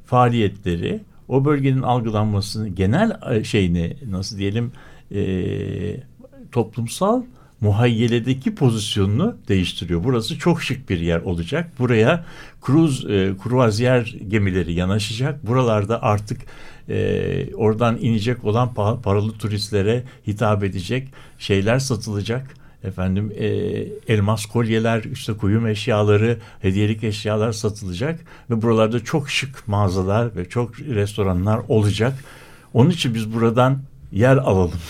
[0.06, 4.72] faaliyetleri, o bölgenin algılanmasını, genel e, şeyini nasıl diyelim
[5.14, 5.20] e,
[6.52, 7.22] toplumsal
[7.60, 10.04] muhayyeledeki pozisyonunu değiştiriyor.
[10.04, 11.72] Burası çok şık bir yer olacak.
[11.78, 12.24] Buraya
[12.62, 15.46] kruz, e, kruvaziyer gemileri yanaşacak.
[15.46, 16.40] Buralarda artık
[16.88, 22.58] e, oradan inecek olan paralı turistlere hitap edecek şeyler satılacak.
[22.84, 23.46] Efendim e,
[24.08, 30.80] elmas kolyeler, işte kuyum eşyaları, hediyelik eşyalar satılacak ve buralarda çok şık mağazalar ve çok
[30.80, 32.24] restoranlar olacak.
[32.74, 33.78] Onun için biz buradan
[34.12, 34.80] yer alalım.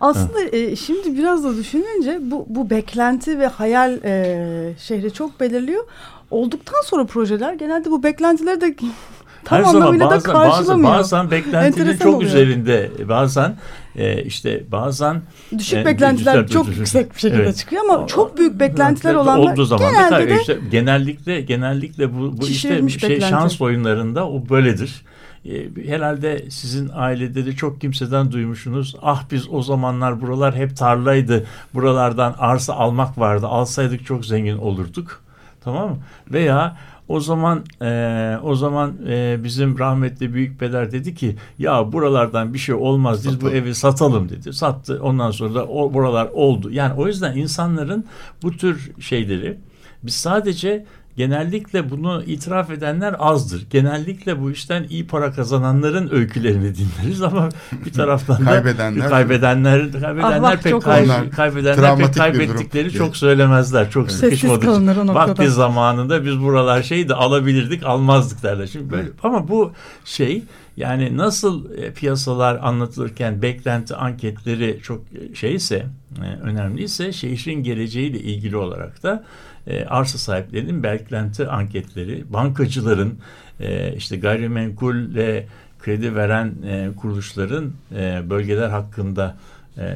[0.00, 5.84] Aslında e, şimdi biraz da düşününce bu, bu beklenti ve hayal e, şehri çok belirliyor.
[6.30, 8.76] Olduktan sonra projeler genelde bu beklentileri de
[9.44, 10.90] tam Her anlamıyla zaman, bazen, da karşılamıyor.
[10.90, 12.30] Bazen, bazen beklentinin çok oluyor.
[12.30, 13.56] üzerinde bazen
[13.96, 15.22] e, işte bazen
[15.58, 17.56] düşük e, beklentiler çok düşük, yüksek bir şekilde evet.
[17.56, 22.48] çıkıyor ama çok büyük beklentiler olanlar olduğu zaman genelde de işte genellikle genellikle bu, bu
[22.48, 25.04] işte şey şans oyunlarında o böyledir.
[25.44, 28.96] E, herhalde sizin ailede de çok kimseden duymuşsunuz.
[29.02, 31.46] Ah biz o zamanlar buralar hep tarlaydı.
[31.74, 33.46] Buralardan arsa almak vardı.
[33.46, 35.22] Alsaydık çok zengin olurduk.
[35.64, 35.96] Tamam mı?
[36.32, 36.76] Veya
[37.08, 42.58] o zaman e, o zaman e, bizim rahmetli büyük peder dedi ki ya buralardan bir
[42.58, 43.52] şey olmaz biz satalım.
[43.52, 44.52] bu evi satalım dedi.
[44.52, 45.00] Sattı.
[45.02, 46.70] Ondan sonra da o buralar oldu.
[46.70, 48.04] Yani o yüzden insanların
[48.42, 49.58] bu tür şeyleri
[50.02, 50.84] biz sadece
[51.16, 53.66] genellikle bunu itiraf edenler azdır.
[53.70, 57.48] Genellikle bu işten iyi para kazananların öykülerini dinleriz ama
[57.86, 63.90] bir taraftan da kaybedenler kaybedenler kaybedenler pek kay, kaybedenler pek kaybettikleri çok söylemezler.
[63.90, 64.12] Çok evet.
[64.12, 64.68] sıkışmadık.
[65.14, 68.66] Vakti zamanında biz buralar şeydi alabilirdik, almazdık derler.
[68.66, 69.14] Şimdi böyle evet.
[69.22, 69.72] ama bu
[70.04, 70.42] şey
[70.76, 75.86] yani nasıl e, piyasalar anlatılırken beklenti anketleri çok e, şeyse
[76.22, 79.24] e, önemliyse şehrin geleceğiyle ilgili olarak da
[79.66, 83.18] e, arsa sahiplerinin beklenti anketleri, bankacıların
[83.60, 85.46] e, işte gayrimenkulle
[85.80, 89.36] kredi veren e, kuruluşların e, bölgeler hakkında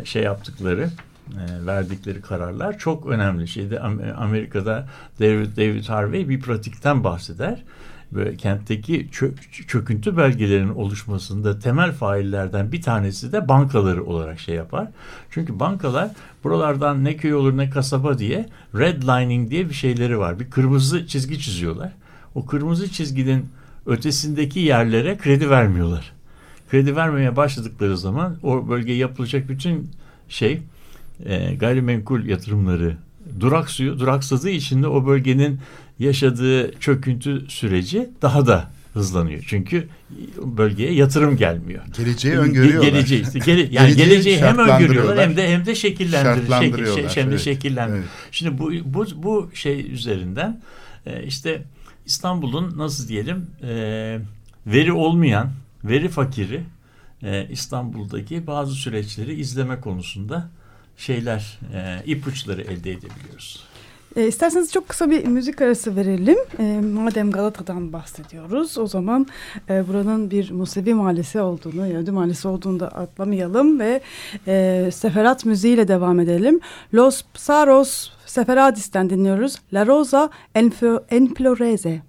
[0.05, 0.88] şey yaptıkları
[1.66, 3.48] verdikleri kararlar çok önemli.
[3.48, 3.81] Şeyde
[4.16, 4.88] Amerika'da
[5.20, 7.62] David David Harvey bir pratikten bahseder
[8.12, 9.31] böyle kentteki çö
[9.66, 14.88] çöküntü belgelerinin oluşmasında temel faillerden bir tanesi de bankaları olarak şey yapar.
[15.31, 16.11] Çünkü bankalar
[16.45, 20.40] buralardan ne köy olur ne kasaba diye redlining diye bir şeyleri var.
[20.40, 21.92] Bir kırmızı çizgi çiziyorlar.
[22.35, 23.49] O kırmızı çizginin
[23.87, 26.12] ötesindeki yerlere kredi vermiyorlar.
[26.71, 29.90] Kredi vermeye başladıkları zaman o bölgeye yapılacak bütün
[30.29, 30.62] şey
[31.25, 32.97] e, gayrimenkul yatırımları
[33.40, 33.99] duraksıyor.
[33.99, 35.61] Duraksadığı için de o bölgenin
[35.98, 39.44] yaşadığı çöküntü süreci daha da hızlanıyor.
[39.46, 39.88] Çünkü
[40.37, 41.82] bölgeye yatırım gelmiyor.
[41.96, 42.90] Geleceği öngörüyorlar.
[42.90, 47.09] Geleceği işte gele, yani geleceği, geleceği hem öngörüyorlar hem de hem de şekillendiriyorlar.
[47.09, 48.04] Şekil, hem de şekillendiriyor.
[48.04, 48.28] Evet.
[48.30, 50.62] Şimdi bu bu bu şey üzerinden
[51.06, 51.62] e, işte
[52.06, 53.72] İstanbul'un nasıl diyelim e,
[54.66, 55.52] veri olmayan,
[55.85, 56.61] veri fakiri
[57.22, 60.50] e, İstanbul'daki bazı süreçleri izleme konusunda
[60.96, 61.59] şeyler,
[62.06, 63.64] ipuçları elde edebiliyoruz.
[64.16, 66.38] E, isterseniz çok kısa bir müzik arası verelim.
[66.59, 69.26] E, madem Galata'dan bahsediyoruz o zaman
[69.70, 74.00] e, buranın bir Musevi mahallesi olduğunu, Yahudi mahallesi olduğunu da atlamayalım ve
[74.46, 76.61] e, seferat müziğiyle devam edelim.
[76.94, 79.57] Los Psaros Seferadis'ten dinliyoruz.
[79.72, 80.31] La Rosa
[81.11, 82.02] Enfloreze.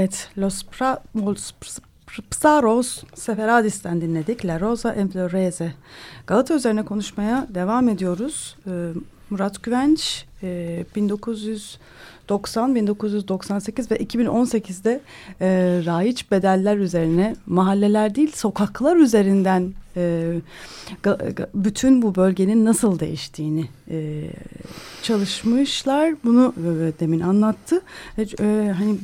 [0.00, 1.52] Evet, Los, pra, Los
[2.30, 4.44] Psaros Seferadis'ten dinledik.
[4.44, 5.72] La Rosa Emplorese.
[6.26, 8.56] Galata üzerine konuşmaya devam ediyoruz.
[8.66, 8.70] Ee,
[9.30, 15.00] Murat Güvenç e, 1990, 1998 ve 2018'de
[15.40, 15.46] e,
[15.86, 20.32] raiç bedeller üzerine mahalleler değil sokaklar üzerinden e,
[21.54, 24.30] bütün bu bölgenin nasıl değiştiğini e,
[25.02, 26.14] çalışmışlar.
[26.24, 27.80] Bunu e, demin anlattı.
[28.18, 28.98] E, e, hani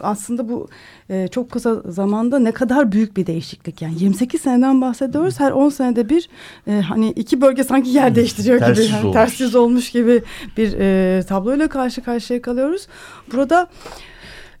[0.00, 0.68] aslında bu
[1.10, 3.82] e, çok kısa zamanda ne kadar büyük bir değişiklik.
[3.82, 5.40] Yani 28 seneden bahsediyoruz.
[5.40, 6.28] Her 10 senede bir
[6.66, 8.94] e, hani iki bölge sanki yer değiştiriyor tersiz gibi.
[8.94, 9.14] Yani, olmuş.
[9.14, 10.22] tersiz olmuş gibi
[10.56, 12.86] bir e, tabloyla karşı karşıya kalıyoruz.
[13.32, 13.68] Burada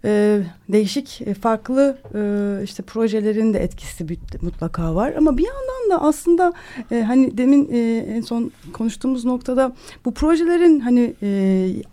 [0.04, 2.20] e, değişik e, farklı e,
[2.64, 4.06] işte projelerin de etkisi
[4.42, 6.52] mutlaka var ama bir yandan da aslında
[6.90, 9.72] e, hani demin e, en son konuştuğumuz noktada
[10.04, 11.28] bu projelerin hani e,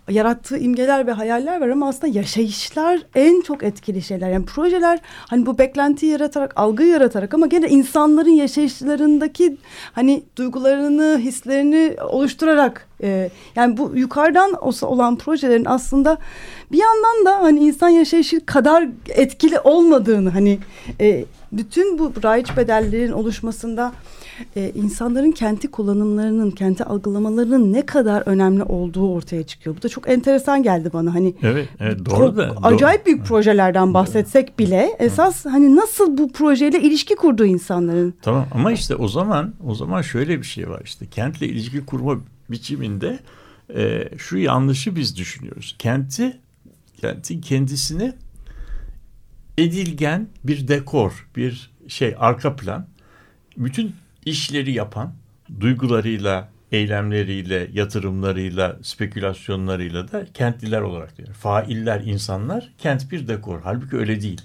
[0.08, 4.30] yarattığı imgeler ve hayaller var ama aslında yaşayışlar en çok etkili şeyler.
[4.30, 9.56] Yani projeler hani bu beklenti yaratarak algı yaratarak ama gene insanların yaşayışlarındaki
[9.92, 16.18] hani duygularını hislerini oluşturarak e, yani bu yukarıdan olan projelerin aslında
[16.72, 20.58] bir yandan da hani insan yaşayışı kadar etkili olmadığını hani
[21.00, 21.24] e,
[21.58, 23.92] bütün bu raiç bedellerin oluşmasında
[24.56, 29.76] e, insanların kenti kullanımlarının, kenti algılamalarının ne kadar önemli olduğu ortaya çıkıyor.
[29.76, 31.14] Bu da çok enteresan geldi bana.
[31.14, 32.54] Hani Evet, evet doğru da.
[32.62, 33.06] Acayip doğru.
[33.06, 38.14] büyük projelerden bahsetsek bile esas hani nasıl bu projeyle ilişki kurduğu insanların.
[38.22, 42.16] Tamam ama işte o zaman o zaman şöyle bir şey var işte kentle ilişki kurma
[42.50, 43.18] biçiminde
[43.74, 45.76] e, şu yanlışı biz düşünüyoruz.
[45.78, 46.36] Kenti
[47.00, 48.12] kentin kendisini
[49.58, 52.86] edilgen bir dekor, bir şey arka plan,
[53.56, 53.94] bütün
[54.24, 55.14] işleri yapan
[55.60, 61.28] duygularıyla, eylemleriyle, yatırımlarıyla, spekülasyonlarıyla da kentliler olarak diyor.
[61.28, 63.60] Failler, insanlar, kent bir dekor.
[63.62, 64.40] Halbuki öyle değil.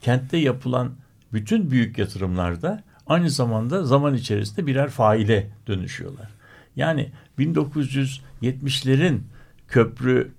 [0.00, 0.92] Kentte yapılan
[1.32, 6.28] bütün büyük yatırımlarda aynı zamanda zaman içerisinde birer faile dönüşüyorlar.
[6.76, 9.20] Yani 1970'lerin
[9.68, 10.30] köprü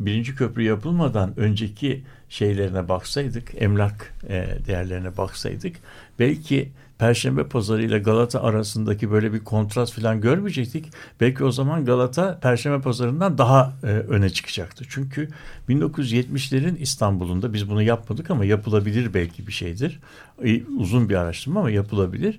[0.00, 5.76] birinci köprü yapılmadan önceki şeylerine baksaydık, emlak e, değerlerine baksaydık
[6.18, 10.86] belki Perşembe Pazarı ile Galata arasındaki böyle bir kontrast falan görmeyecektik.
[11.20, 14.84] Belki o zaman Galata Perşembe Pazarı'ndan daha e, öne çıkacaktı.
[14.88, 15.28] Çünkü
[15.68, 20.00] 1970'lerin İstanbul'unda biz bunu yapmadık ama yapılabilir belki bir şeydir.
[20.44, 22.38] E, uzun bir araştırma ama yapılabilir.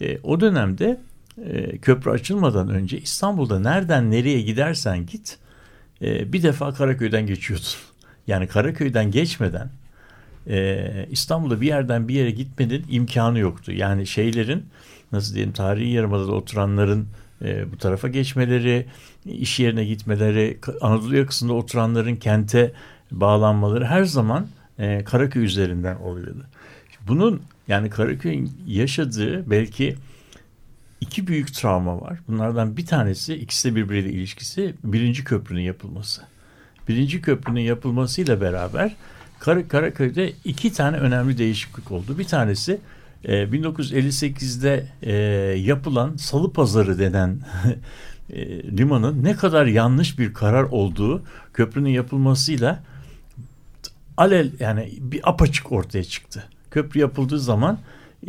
[0.00, 1.00] E, o dönemde
[1.44, 5.38] e, köprü açılmadan önce İstanbul'da nereden nereye gidersen git
[6.02, 7.66] e, bir defa Karaköy'den geçiyordun.
[8.26, 9.70] Yani Karaköy'den geçmeden
[10.48, 13.72] e, İstanbul'da bir yerden bir yere gitmenin imkanı yoktu.
[13.72, 14.66] Yani şeylerin
[15.12, 17.08] nasıl diyeyim tarihi yarımadada oturanların
[17.42, 18.86] e, bu tarafa geçmeleri,
[19.24, 22.72] iş yerine gitmeleri, Anadolu yakasında oturanların kente
[23.10, 24.46] bağlanmaları her zaman
[24.78, 26.46] e, Karaköy üzerinden oluyordu.
[27.08, 29.96] Bunun yani Karaköy'ün yaşadığı belki
[31.00, 32.18] iki büyük travma var.
[32.28, 36.22] Bunlardan bir tanesi ikisi de birbiriyle ilişkisi birinci köprünün yapılması.
[36.88, 38.96] Birinci köprünün yapılmasıyla beraber
[39.38, 42.18] Kar Karaköy'de iki tane önemli değişiklik oldu.
[42.18, 42.78] Bir tanesi
[43.24, 45.12] e, 1958'de e,
[45.58, 47.40] yapılan Salı Pazarı denen
[48.30, 51.22] e, limanın ne kadar yanlış bir karar olduğu
[51.52, 52.82] köprünün yapılmasıyla
[54.16, 56.44] alel yani bir apaçık ortaya çıktı.
[56.70, 57.78] Köprü yapıldığı zaman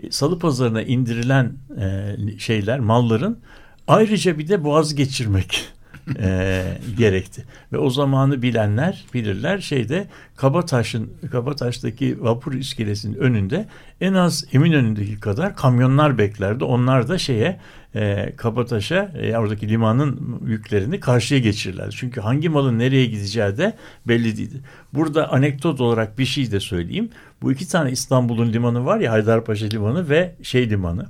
[0.02, 3.40] e, Salı Pazarı'na indirilen e, şeyler, malların
[3.88, 5.66] ayrıca bir de boğaz geçirmek
[6.20, 6.64] e,
[6.98, 7.46] gerekti.
[7.74, 13.68] Ve o zamanı bilenler bilirler şeyde Kabataş'ın Kabataş'taki vapur iskelesinin önünde
[14.02, 16.64] en az Eminönü'ndeki kadar kamyonlar beklerdi.
[16.64, 17.60] Onlar da şeye
[17.96, 21.96] e, Kabataş'a e, oradaki limanın yüklerini karşıya geçirirler.
[21.98, 23.74] Çünkü hangi malın nereye gideceği de
[24.08, 24.62] belli değildi.
[24.94, 27.10] Burada anekdot olarak bir şey de söyleyeyim.
[27.42, 31.06] Bu iki tane İstanbul'un limanı var ya Haydarpaşa Limanı ve şey limanı.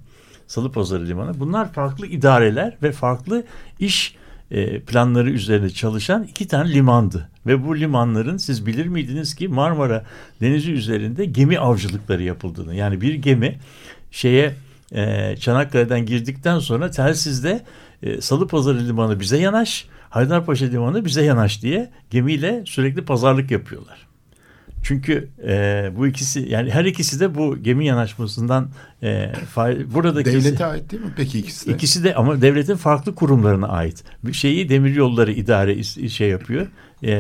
[0.48, 1.40] Salıpazarı Limanı.
[1.40, 3.44] Bunlar farklı idareler ve farklı
[3.80, 4.16] iş
[4.52, 7.30] e, planları üzerinde çalışan iki tane limandı.
[7.46, 10.06] Ve bu limanların siz bilir miydiniz ki Marmara
[10.42, 12.76] Denizi üzerinde gemi avcılıkları yapıldığını.
[12.76, 13.60] Yani bir gemi
[14.12, 14.56] şeye
[14.92, 17.64] e, Çanakkale'den girdikten sonra telsizde
[18.04, 24.07] e, Salıpazarı Limanı bize yanaş, Haydarpaşa Limanı bize yanaş diye gemiyle sürekli pazarlık yapıyorlar.
[24.84, 28.70] Çünkü e, bu ikisi yani her ikisi de bu gemi yanaşmasından
[29.04, 29.32] e,
[29.94, 31.74] buradaki devlete ait değil mi peki ikisi de?
[31.74, 34.04] İkisi de ama devletin farklı kurumlarına ait.
[34.24, 36.68] Bir şeyi demir yolları idare şey yapıyor.
[37.04, 37.20] E,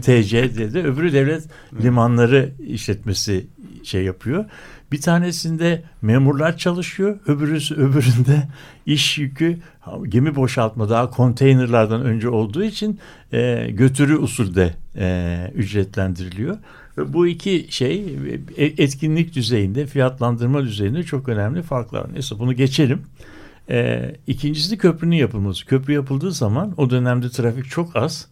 [0.00, 1.42] TC'de öbürü devlet
[1.82, 3.46] limanları işletmesi
[3.84, 4.44] şey yapıyor.
[4.92, 8.48] Bir tanesinde memurlar çalışıyor, öbürüsü öbüründe
[8.86, 9.58] iş yükü
[10.08, 12.98] gemi boşaltma daha konteynerlardan önce olduğu için
[13.32, 16.58] e, götürü usulde e, ücretlendiriliyor.
[16.98, 18.04] Ve bu iki şey
[18.56, 22.12] e, etkinlik düzeyinde, fiyatlandırma düzeyinde çok önemli farklar.
[22.12, 23.02] Neyse bunu geçelim.
[23.70, 25.66] E, ikincisi köprünün yapılması.
[25.66, 28.28] Köprü yapıldığı zaman o dönemde trafik çok az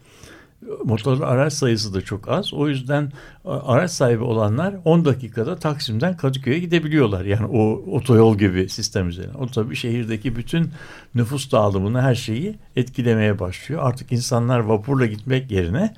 [0.85, 2.55] motorlu araç sayısı da çok az.
[2.55, 3.13] O yüzden
[3.45, 7.25] araç sahibi olanlar 10 dakikada Taksim'den Kadıköy'e gidebiliyorlar.
[7.25, 9.33] Yani o otoyol gibi sistem üzerine.
[9.33, 10.71] O tabii şehirdeki bütün
[11.15, 13.81] nüfus dağılımını her şeyi etkilemeye başlıyor.
[13.85, 15.95] Artık insanlar vapurla gitmek yerine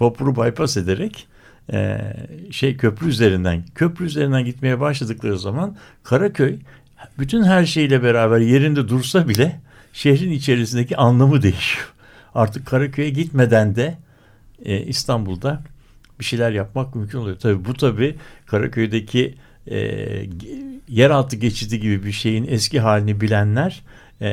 [0.00, 1.26] vapuru bypass ederek
[1.72, 1.98] e,
[2.50, 6.58] şey köprü üzerinden köprü üzerinden gitmeye başladıkları zaman Karaköy
[7.18, 9.60] bütün her şeyle beraber yerinde dursa bile
[9.92, 11.92] şehrin içerisindeki anlamı değişiyor
[12.36, 13.94] artık Karaköy'e gitmeden de
[14.64, 15.62] e, İstanbul'da
[16.20, 17.38] bir şeyler yapmak mümkün oluyor.
[17.38, 19.34] Tabii bu tabii Karaköy'deki
[19.70, 19.78] e,
[20.88, 23.82] yeraltı geçidi gibi bir şeyin eski halini bilenler
[24.20, 24.28] e,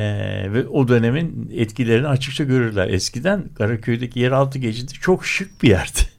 [0.52, 2.88] ve o dönemin etkilerini açıkça görürler.
[2.88, 6.13] Eskiden Karaköy'deki yeraltı geçidi çok şık bir yerdi.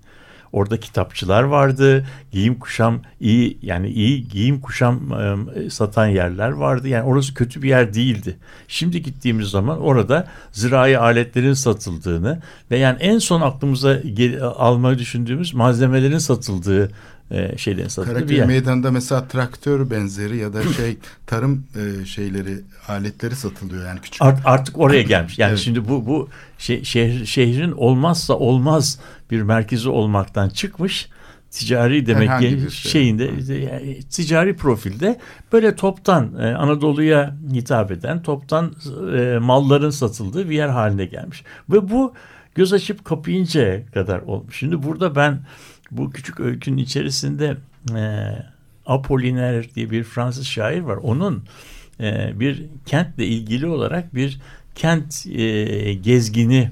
[0.55, 2.05] Orada kitapçılar vardı.
[2.31, 6.87] Giyim kuşam iyi yani iyi giyim kuşam e, satan yerler vardı.
[6.87, 8.37] Yani orası kötü bir yer değildi.
[8.67, 12.41] Şimdi gittiğimiz zaman orada zirai aletlerin satıldığını
[12.71, 16.91] ve yani en son aklımıza gel, almayı düşündüğümüz malzemelerin satıldığı
[17.31, 18.47] e, şeylerin satıldığı Karaköy bir yer.
[18.47, 24.21] Meydanı'nda mesela traktör benzeri ya da şey tarım e, şeyleri aletleri satılıyor yani küçük.
[24.21, 25.39] Art, artık oraya gelmiş.
[25.39, 25.59] Yani Evet.
[25.59, 28.99] şimdi bu bu şey, şehir, şehrin olmazsa olmaz
[29.32, 31.09] bir merkezi olmaktan çıkmış
[31.55, 32.91] ticari demek Herhangi ki şey.
[32.91, 35.19] şeyinde yani ticari profilde
[35.53, 38.76] böyle toptan e, Anadolu'ya hitap eden toptan
[39.17, 41.43] e, malların satıldığı bir yer haline gelmiş.
[41.69, 42.13] Ve bu
[42.55, 44.57] göz açıp kapayıncaya kadar olmuş.
[44.57, 45.39] Şimdi burada ben
[45.91, 47.57] bu küçük öykünün içerisinde
[47.95, 48.32] e,
[48.86, 50.95] Apollinaire diye bir Fransız şair var.
[50.95, 51.43] Onun
[51.99, 54.39] e, bir kentle ilgili olarak bir
[54.76, 56.69] kent e, gezgini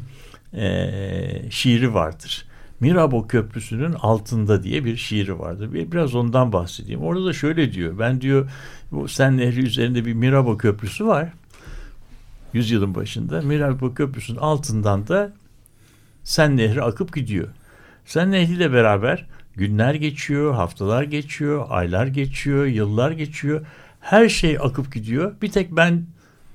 [0.53, 2.45] e, şiiri vardır.
[2.79, 5.73] Mirabeau Köprüsü'nün altında diye bir şiiri vardır.
[5.73, 7.01] Bir- Biraz ondan bahsedeyim.
[7.01, 7.99] Orada da şöyle diyor.
[7.99, 8.49] Ben diyor
[8.91, 11.29] bu Sen Nehri üzerinde bir Mirabeau Köprüsü var.
[12.53, 13.41] Yüzyılın başında.
[13.41, 15.33] Mirabeau Köprüsü'nün altından da
[16.23, 17.47] Sen Nehri akıp gidiyor.
[18.05, 19.25] Sen Nehri ile beraber
[19.55, 23.65] günler geçiyor, haftalar geçiyor, aylar geçiyor, yıllar geçiyor.
[24.01, 25.33] Her şey akıp gidiyor.
[25.41, 26.05] Bir tek ben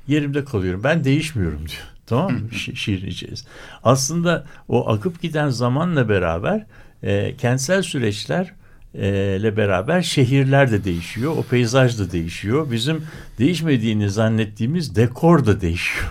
[0.09, 0.85] yerimde kalıyorum.
[0.85, 1.98] Ben değişmiyorum diyor.
[2.09, 2.41] Tamam mı?
[2.53, 3.51] Şi- şiirin içerisinde.
[3.85, 6.67] Aslında o akıp giden zamanla beraber
[7.03, 8.55] e, kentsel süreçler
[8.95, 11.37] e, ile beraber şehirler de değişiyor.
[11.37, 12.71] O peyzaj da değişiyor.
[12.71, 13.03] Bizim
[13.39, 16.11] değişmediğini zannettiğimiz dekor da değişiyor.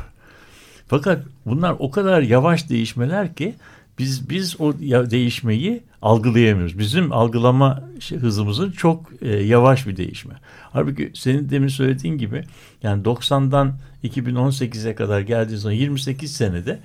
[0.88, 3.56] Fakat bunlar o kadar yavaş değişmeler ki
[4.00, 6.80] biz biz o değişmeyi algılayamıyoruz.
[6.80, 10.34] Bizim algılama şey, hızımızın çok e, yavaş bir değişme.
[10.74, 12.43] Halbuki senin demin söylediğin gibi
[12.84, 13.74] yani 90'dan
[14.04, 16.80] 2018'e kadar geldiği zaman 28 senede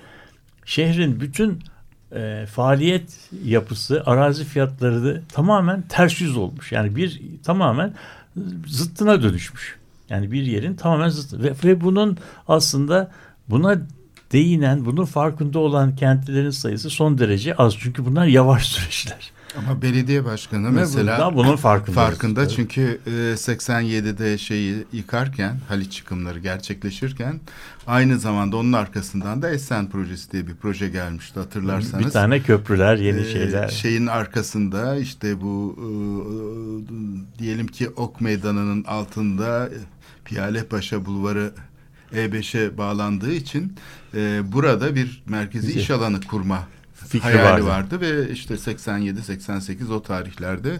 [0.65, 1.59] şehrin bütün
[2.15, 6.71] e, faaliyet yapısı, arazi fiyatları da tamamen ters yüz olmuş.
[6.71, 7.93] Yani bir tamamen
[8.67, 9.77] zıttına dönüşmüş.
[10.09, 11.43] Yani bir yerin tamamen zıttı.
[11.43, 13.11] Ve, ve bunun aslında
[13.49, 13.77] buna
[14.33, 17.75] değinen, bunun farkında olan kentlerin sayısı son derece az.
[17.79, 19.31] Çünkü bunlar yavaş süreçler.
[19.57, 21.95] Ama belediye başkanı Ve mesela bundan bunun farkında.
[21.95, 27.39] farkında çünkü e, 87'de şeyi yıkarken Haliç yıkımları gerçekleşirken
[27.87, 32.05] aynı zamanda onun arkasından da Esen projesi diye bir proje gelmişti hatırlarsanız.
[32.05, 33.67] Bir tane köprüler, yeni Ee, şeyler.
[33.67, 35.87] Şeyin arkasında işte bu e,
[37.39, 39.77] diyelim ki Ok Meydanı'nın altında e,
[40.25, 41.51] Piyalepaşa Bulvarı
[42.13, 43.75] E5'e bağlandığı için
[44.13, 46.67] e, burada bir merkezi iş alanı kurma
[47.07, 47.95] Fikri hayali vardı.
[47.95, 48.01] vardı.
[48.01, 50.79] ve işte 87-88 o tarihlerde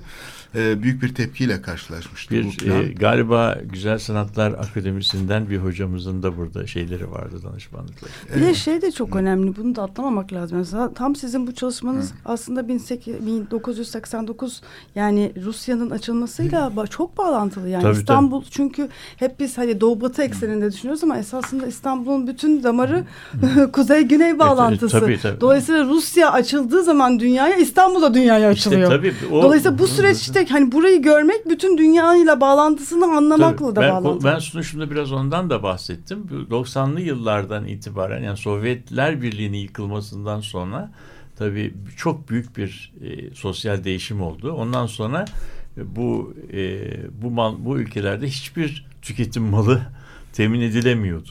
[0.56, 2.80] e, büyük bir tepkiyle karşılaşmıştı bu Bir plan.
[2.84, 8.12] e, galiba Güzel Sanatlar Akademisi'nden bir hocamızın da burada şeyleri vardı danışmanlıkları.
[8.36, 9.56] Bir de şey de çok önemli.
[9.56, 10.58] Bunu da atlamamak lazım.
[10.58, 14.62] Mesela tam sizin bu çalışmanız aslında 18 1989
[14.96, 17.70] yani Rusya'nın açılmasıyla ba- çok bağlantılı.
[17.70, 22.64] Yani Tabii, İstanbul çünkü hep biz hani doğu batı ekseninde düşünüyoruz ama esasında İstanbul'un bütün
[22.64, 23.04] damarı
[23.74, 25.00] kuzey güney bağlantısı.
[25.00, 25.42] tabii, tabii.
[25.42, 28.90] Dolayısıyla Rusya açıldığı zaman dünyaya İstanbul'a dünyaya İşte açılıyor.
[28.92, 33.76] tabii o- Dolayısıyla bu süreçte hani burayı görmek bütün dünyayla bağlantısını anlamakla Tabii.
[33.76, 34.32] da ben, bağlantılı.
[34.32, 36.30] Ben sunuşumda biraz ondan da bahsettim.
[36.30, 40.92] Bu 90'lı yıllardan itibaren yani Sovyetler Birliği'nin yıkılmasından sonra
[41.38, 44.52] tabii çok büyük bir e, sosyal değişim oldu.
[44.52, 45.26] Ondan sonra
[45.78, 46.82] e, bu e,
[47.22, 49.82] bu mal bu ülkelerde hiçbir tüketim malı
[50.34, 51.30] temin edilemiyordu.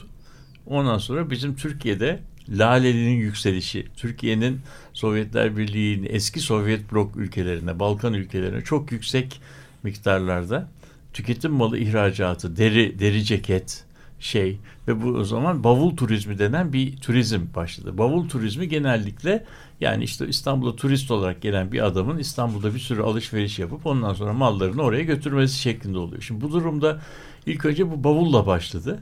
[0.65, 2.19] Ondan sonra bizim Türkiye'de
[2.49, 4.59] Laleli'nin yükselişi, Türkiye'nin
[4.93, 9.41] Sovyetler Birliği'nin eski Sovyet blok ülkelerine, Balkan ülkelerine çok yüksek
[9.83, 10.69] miktarlarda
[11.13, 13.85] tüketim malı ihracatı, deri deri ceket
[14.19, 17.97] şey ve bu o zaman bavul turizmi denen bir turizm başladı.
[17.97, 19.45] Bavul turizmi genellikle
[19.81, 24.33] yani işte İstanbul'a turist olarak gelen bir adamın İstanbul'da bir sürü alışveriş yapıp ondan sonra
[24.33, 26.21] mallarını oraya götürmesi şeklinde oluyor.
[26.21, 27.01] Şimdi bu durumda
[27.45, 28.99] ilk önce bu bavulla başladı.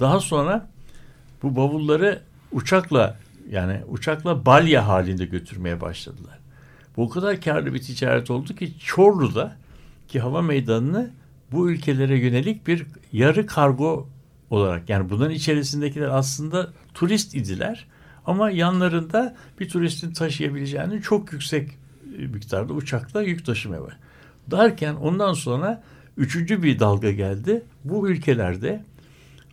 [0.00, 0.68] Daha sonra
[1.42, 2.22] bu bavulları
[2.52, 3.18] uçakla
[3.50, 6.38] yani uçakla balya halinde götürmeye başladılar.
[6.96, 9.56] Bu o kadar karlı bir ticaret oldu ki Çorlu'da
[10.08, 11.10] ki hava meydanını
[11.52, 14.08] bu ülkelere yönelik bir yarı kargo
[14.50, 17.86] olarak yani bunların içerisindekiler aslında turist idiler
[18.26, 21.70] ama yanlarında bir turistin taşıyabileceğini çok yüksek
[22.18, 23.98] miktarda uçakla yük taşımaya var.
[24.50, 25.82] Derken ondan sonra
[26.16, 27.62] üçüncü bir dalga geldi.
[27.84, 28.84] Bu ülkelerde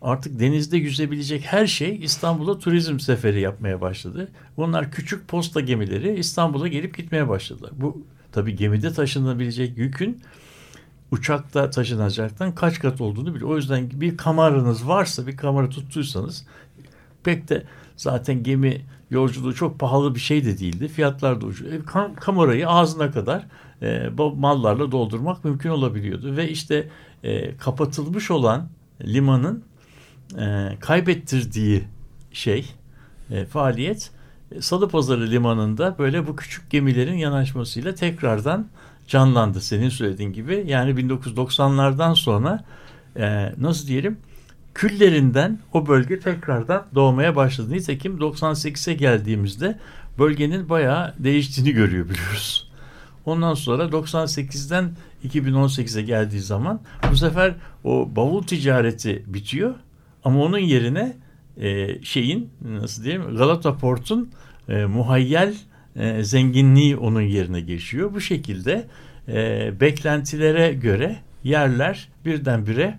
[0.02, 4.28] artık denizde yüzebilecek her şey İstanbul'a turizm seferi yapmaya başladı.
[4.56, 7.70] Bunlar küçük posta gemileri İstanbul'a gelip gitmeye başladılar.
[7.76, 10.22] Bu tabii gemide taşınabilecek yükün
[11.10, 13.50] uçakta taşınacaktan kaç kat olduğunu biliyor.
[13.50, 16.46] O yüzden bir kameranız varsa bir kamera tuttuysanız
[17.24, 17.64] pek de
[17.96, 18.80] zaten gemi
[19.10, 20.88] yolculuğu çok pahalı bir şey de değildi.
[20.88, 21.72] Fiyatlar da ucuz.
[21.72, 23.46] E, kam kamerayı ağzına kadar
[23.82, 26.36] e, mallarla doldurmak mümkün olabiliyordu.
[26.36, 26.88] Ve işte
[27.24, 28.68] e, kapatılmış olan
[29.04, 29.64] limanın
[30.38, 31.84] e, kaybettirdiği
[32.32, 32.66] şey
[33.30, 34.10] e, faaliyet
[34.52, 38.66] e, Salıpazarı limanında böyle bu küçük gemilerin yanaşmasıyla tekrardan
[39.08, 40.64] canlandı senin söylediğin gibi.
[40.66, 42.64] Yani 1990'lardan sonra
[43.16, 44.18] e, nasıl diyelim
[44.74, 47.72] küllerinden o bölge tekrardan doğmaya başladı.
[47.72, 49.78] Nitekim 98'e geldiğimizde
[50.18, 52.70] bölgenin bayağı değiştiğini görüyor biliyoruz.
[53.24, 54.90] Ondan sonra 98'den
[55.28, 57.54] 2018'e geldiği zaman bu sefer
[57.84, 59.74] o bavul ticareti bitiyor
[60.24, 61.16] ama onun yerine
[61.60, 64.30] e, şeyin nasıl diyeyim Galata Port'un
[64.68, 65.54] e, muhayyel
[65.96, 68.14] e, zenginliği onun yerine geçiyor.
[68.14, 68.86] Bu şekilde
[69.28, 72.98] e, beklentilere göre yerler birdenbire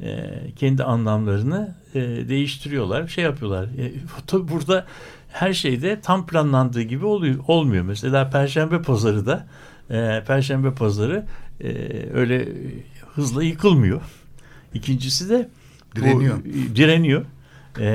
[0.00, 3.64] e, kendi anlamlarını e, değiştiriyorlar, şey yapıyorlar.
[3.64, 3.92] E,
[4.48, 4.86] burada
[5.32, 7.84] her şeyde tam planlandığı gibi oluyor, olmuyor.
[7.84, 9.46] Mesela Perşembe Pazarı da
[9.90, 11.26] e, Perşembe Pazarı
[11.60, 11.68] e,
[12.14, 12.48] öyle
[13.14, 14.00] hızla yıkılmıyor.
[14.74, 15.48] İkincisi de
[15.96, 16.36] direniyor.
[16.38, 17.24] Bu, direniyor.
[17.78, 17.86] E,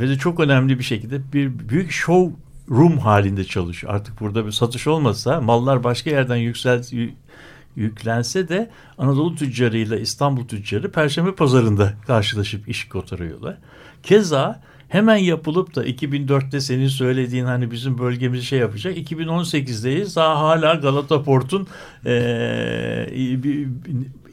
[0.00, 2.34] ve de çok önemli bir şekilde bir büyük show
[2.70, 3.94] room halinde çalışıyor.
[3.94, 6.82] Artık burada bir satış olmasa mallar başka yerden yüksel
[7.76, 13.58] yüklense de Anadolu tüccarıyla İstanbul tüccarı Perşembe pazarında karşılaşıp iş kotarıyorlar.
[14.02, 18.98] Keza hemen yapılıp da 2004'te senin söylediğin hani bizim bölgemizi şey yapacak.
[18.98, 21.66] 2018'deyiz daha hala Galata Port'un
[22.06, 23.08] ee,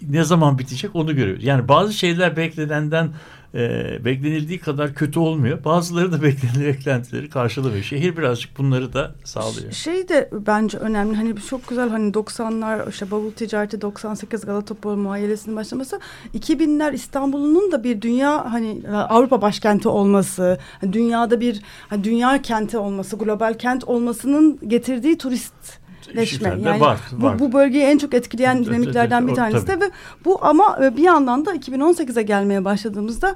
[0.10, 1.44] ne zaman bitecek onu görüyoruz.
[1.44, 3.10] Yani bazı şeyler beklenenden
[3.56, 5.64] e, beklenildiği kadar kötü olmuyor.
[5.64, 7.84] Bazıları da beklenilen beklentileri karşılamıyor.
[7.84, 9.72] Şehir birazcık bunları da sağlıyor.
[9.72, 11.16] Şey de bence önemli.
[11.16, 16.00] Hani çok güzel hani 90'lar işte bavul ticareti 98 Galatapol muayyelesinin başlaması
[16.34, 22.78] 2000'ler İstanbul'un da bir dünya hani Avrupa başkenti olması, hani dünyada bir hani dünya kenti
[22.78, 25.83] olması, global kent olmasının getirdiği turist
[26.16, 26.50] leşme.
[26.50, 27.40] Yani var, var.
[27.40, 29.92] Bu, bu bölgeyi en çok etkileyen dinamiklerden bir tanesi de ve
[30.26, 33.36] bu ama e, bir yandan da 2018'e gelmeye başladığımızda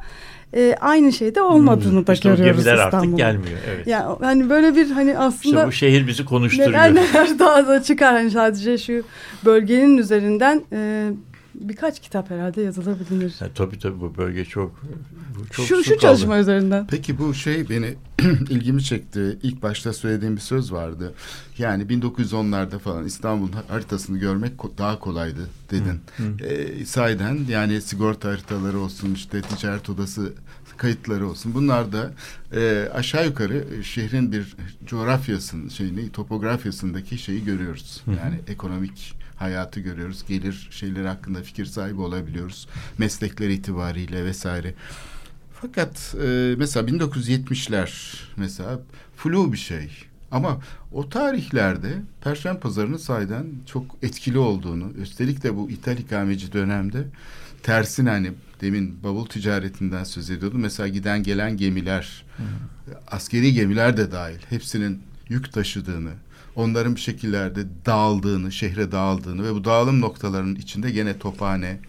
[0.54, 3.60] e, aynı şeyde olmadığını hmm, da işte görüyoruz gemiler artık gelmiyor.
[3.76, 3.88] Evet.
[3.88, 6.72] Yani hani böyle bir hani aslında işte bu şehir bizi konuşturuyor.
[6.72, 9.04] Neler neler daha da çıkar hani sadece şu
[9.46, 11.10] bölgenin üzerinden e,
[11.62, 13.36] birkaç kitap herhalde yazılabilir.
[13.42, 14.84] Ya, tabii tabii bu bölge çok,
[15.40, 16.42] bu çok şu, şu çalışma kaldı.
[16.42, 16.88] üzerinden.
[16.88, 17.96] Peki bu şey beni
[18.50, 19.38] ilgimi çekti.
[19.44, 21.14] İlk başta söylediğim bir söz vardı.
[21.58, 26.00] Yani 1910'larda falan İstanbul haritasını görmek daha kolaydı dedin.
[26.18, 26.46] Hı, hı.
[26.46, 30.34] E, sahiden yani sigorta haritaları olsun işte ticaret odası
[30.78, 31.54] kayıtları olsun.
[31.54, 32.12] Bunlar da
[32.56, 34.56] e, aşağı yukarı şehrin bir
[34.86, 38.04] coğrafyasının şeyini topografyasındaki şeyi görüyoruz.
[38.08, 38.52] Yani hı hı.
[38.52, 40.26] ekonomik hayatı görüyoruz.
[40.28, 42.68] Gelir şeyleri hakkında fikir sahibi olabiliyoruz.
[42.98, 44.74] Meslekler itibariyle vesaire.
[45.62, 48.80] Fakat e, mesela 1970'ler mesela
[49.16, 49.90] flu bir şey.
[50.32, 50.60] Ama
[50.92, 57.08] o tarihlerde Perşembe Pazarı'nın sayeden çok etkili olduğunu, üstelik de bu ithal ikameci dönemde
[57.64, 58.32] tersine hani
[58.62, 60.62] demin bavul ticaretinden söz ediyordum.
[60.62, 62.44] Mesela giden gelen gemiler, Hı.
[63.08, 66.12] askeri gemiler de dahil hepsinin yük taşıdığını,
[66.58, 71.80] onların bir şekillerde dağıldığını, şehre dağıldığını ve bu dağılım noktalarının içinde gene Tophane,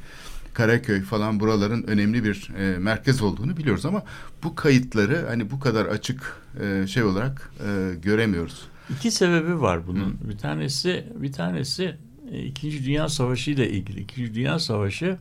[0.54, 4.02] Karaköy falan buraların önemli bir e, merkez olduğunu biliyoruz ama
[4.42, 8.68] bu kayıtları hani bu kadar açık e, şey olarak e, göremiyoruz.
[8.90, 10.10] İki sebebi var bunun.
[10.10, 10.28] Hı.
[10.30, 11.96] Bir tanesi bir tanesi
[12.32, 14.00] e, İkinci Dünya Savaşı ile ilgili.
[14.00, 15.18] İkinci Dünya Savaşı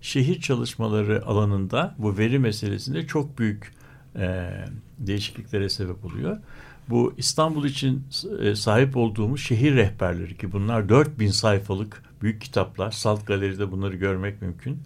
[0.00, 3.72] şehir çalışmaları alanında bu veri meselesinde çok büyük
[4.16, 4.50] e,
[4.98, 6.38] değişikliklere sebep oluyor.
[6.90, 8.04] Bu İstanbul için
[8.40, 12.90] e, sahip olduğumuz şehir rehberleri ki bunlar 4000 sayfalık büyük kitaplar.
[12.90, 14.78] Salt Galeri'de bunları görmek mümkün.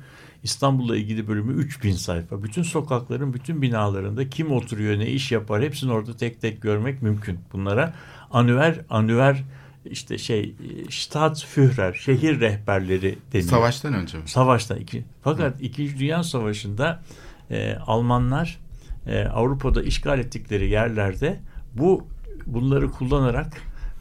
[0.43, 2.43] İstanbul'la ilgili bölümü 3000 sayfa.
[2.43, 7.39] Bütün sokakların, bütün binalarında kim oturuyor, ne iş yapar hepsini orada tek tek görmek mümkün.
[7.53, 7.95] Bunlara
[8.31, 9.45] anüver, anüver
[9.85, 10.55] işte şey
[10.91, 13.51] Staatsführer, şehir rehberleri deniyor.
[13.51, 14.23] Savaştan önce mi?
[14.27, 14.79] Savaştan.
[14.79, 15.63] Iki, fakat Hı.
[15.63, 17.03] İkinci Dünya Savaşı'nda
[17.51, 18.59] e, Almanlar
[19.07, 21.41] e, Avrupa'da işgal ettikleri yerlerde
[21.75, 22.07] bu
[22.47, 23.53] bunları kullanarak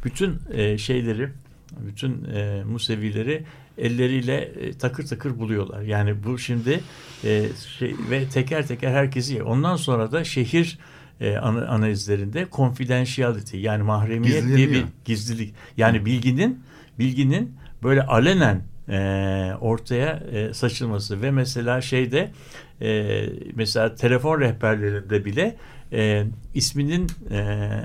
[0.06, 1.30] bütün e, şeyleri,
[1.80, 3.44] bütün e, Musevileri
[3.78, 5.82] elleriyle e, takır takır buluyorlar.
[5.82, 6.80] Yani bu şimdi
[7.24, 7.46] e,
[7.78, 10.80] şey ve teker teker herkesi ondan sonra da şehir
[11.22, 15.54] e, analizlerinde confidentiality yani mahremiyet diye bir gizlilik.
[15.78, 16.64] Yani bilginin
[17.00, 22.32] bilginin böyle alenen e, ortaya e, saçılması ve mesela şeyde
[22.82, 23.24] e,
[23.56, 25.56] mesela telefon rehberlerinde bile
[25.94, 27.40] e, isminin e,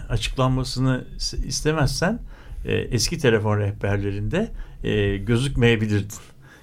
[0.08, 1.04] açıklanmasını
[1.44, 2.18] istemezsen
[2.64, 4.50] e, eski telefon rehberlerinde
[4.84, 6.18] e, gözükmeyebilirdin.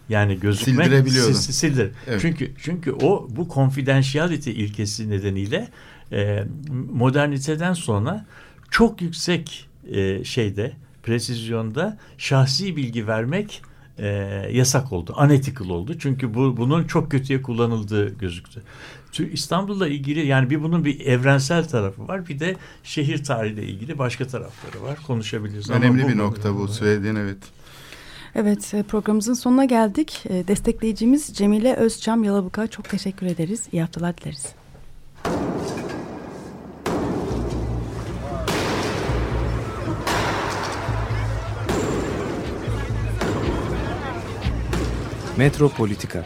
[0.10, 1.34] Yani gözükmek sildirebiliyordun.
[1.34, 1.92] Sildir.
[2.08, 2.22] Evet.
[2.22, 5.68] Çünkü çünkü o bu confidentiality ilkesi nedeniyle
[6.12, 6.44] e,
[6.92, 8.26] moderniteden sonra
[8.72, 10.74] çok yüksek e, şeyde
[11.04, 13.62] presizyonda şahsi bilgi vermek
[13.98, 14.08] e,
[14.52, 15.16] yasak oldu.
[15.20, 15.96] Unethical oldu.
[16.00, 18.64] Çünkü bu bunun çok kötüye kullanıldığı gözüktü.
[19.20, 22.28] İstanbul'la ilgili yani bir bunun bir evrensel tarafı var.
[22.28, 24.98] Bir de şehir tarihiyle ilgili başka tarafları var.
[25.08, 25.70] Konuşabiliriz.
[25.70, 27.38] Önemli Ama bu, bir nokta bu söylediğin evet.
[28.36, 30.24] Evet e, programımızın sonuna geldik.
[30.30, 33.68] E, destekleyicimiz Cemile Özçam Yalabuka çok teşekkür ederiz.
[33.72, 34.46] İyi haftalar dileriz.
[45.38, 46.26] Metropolitika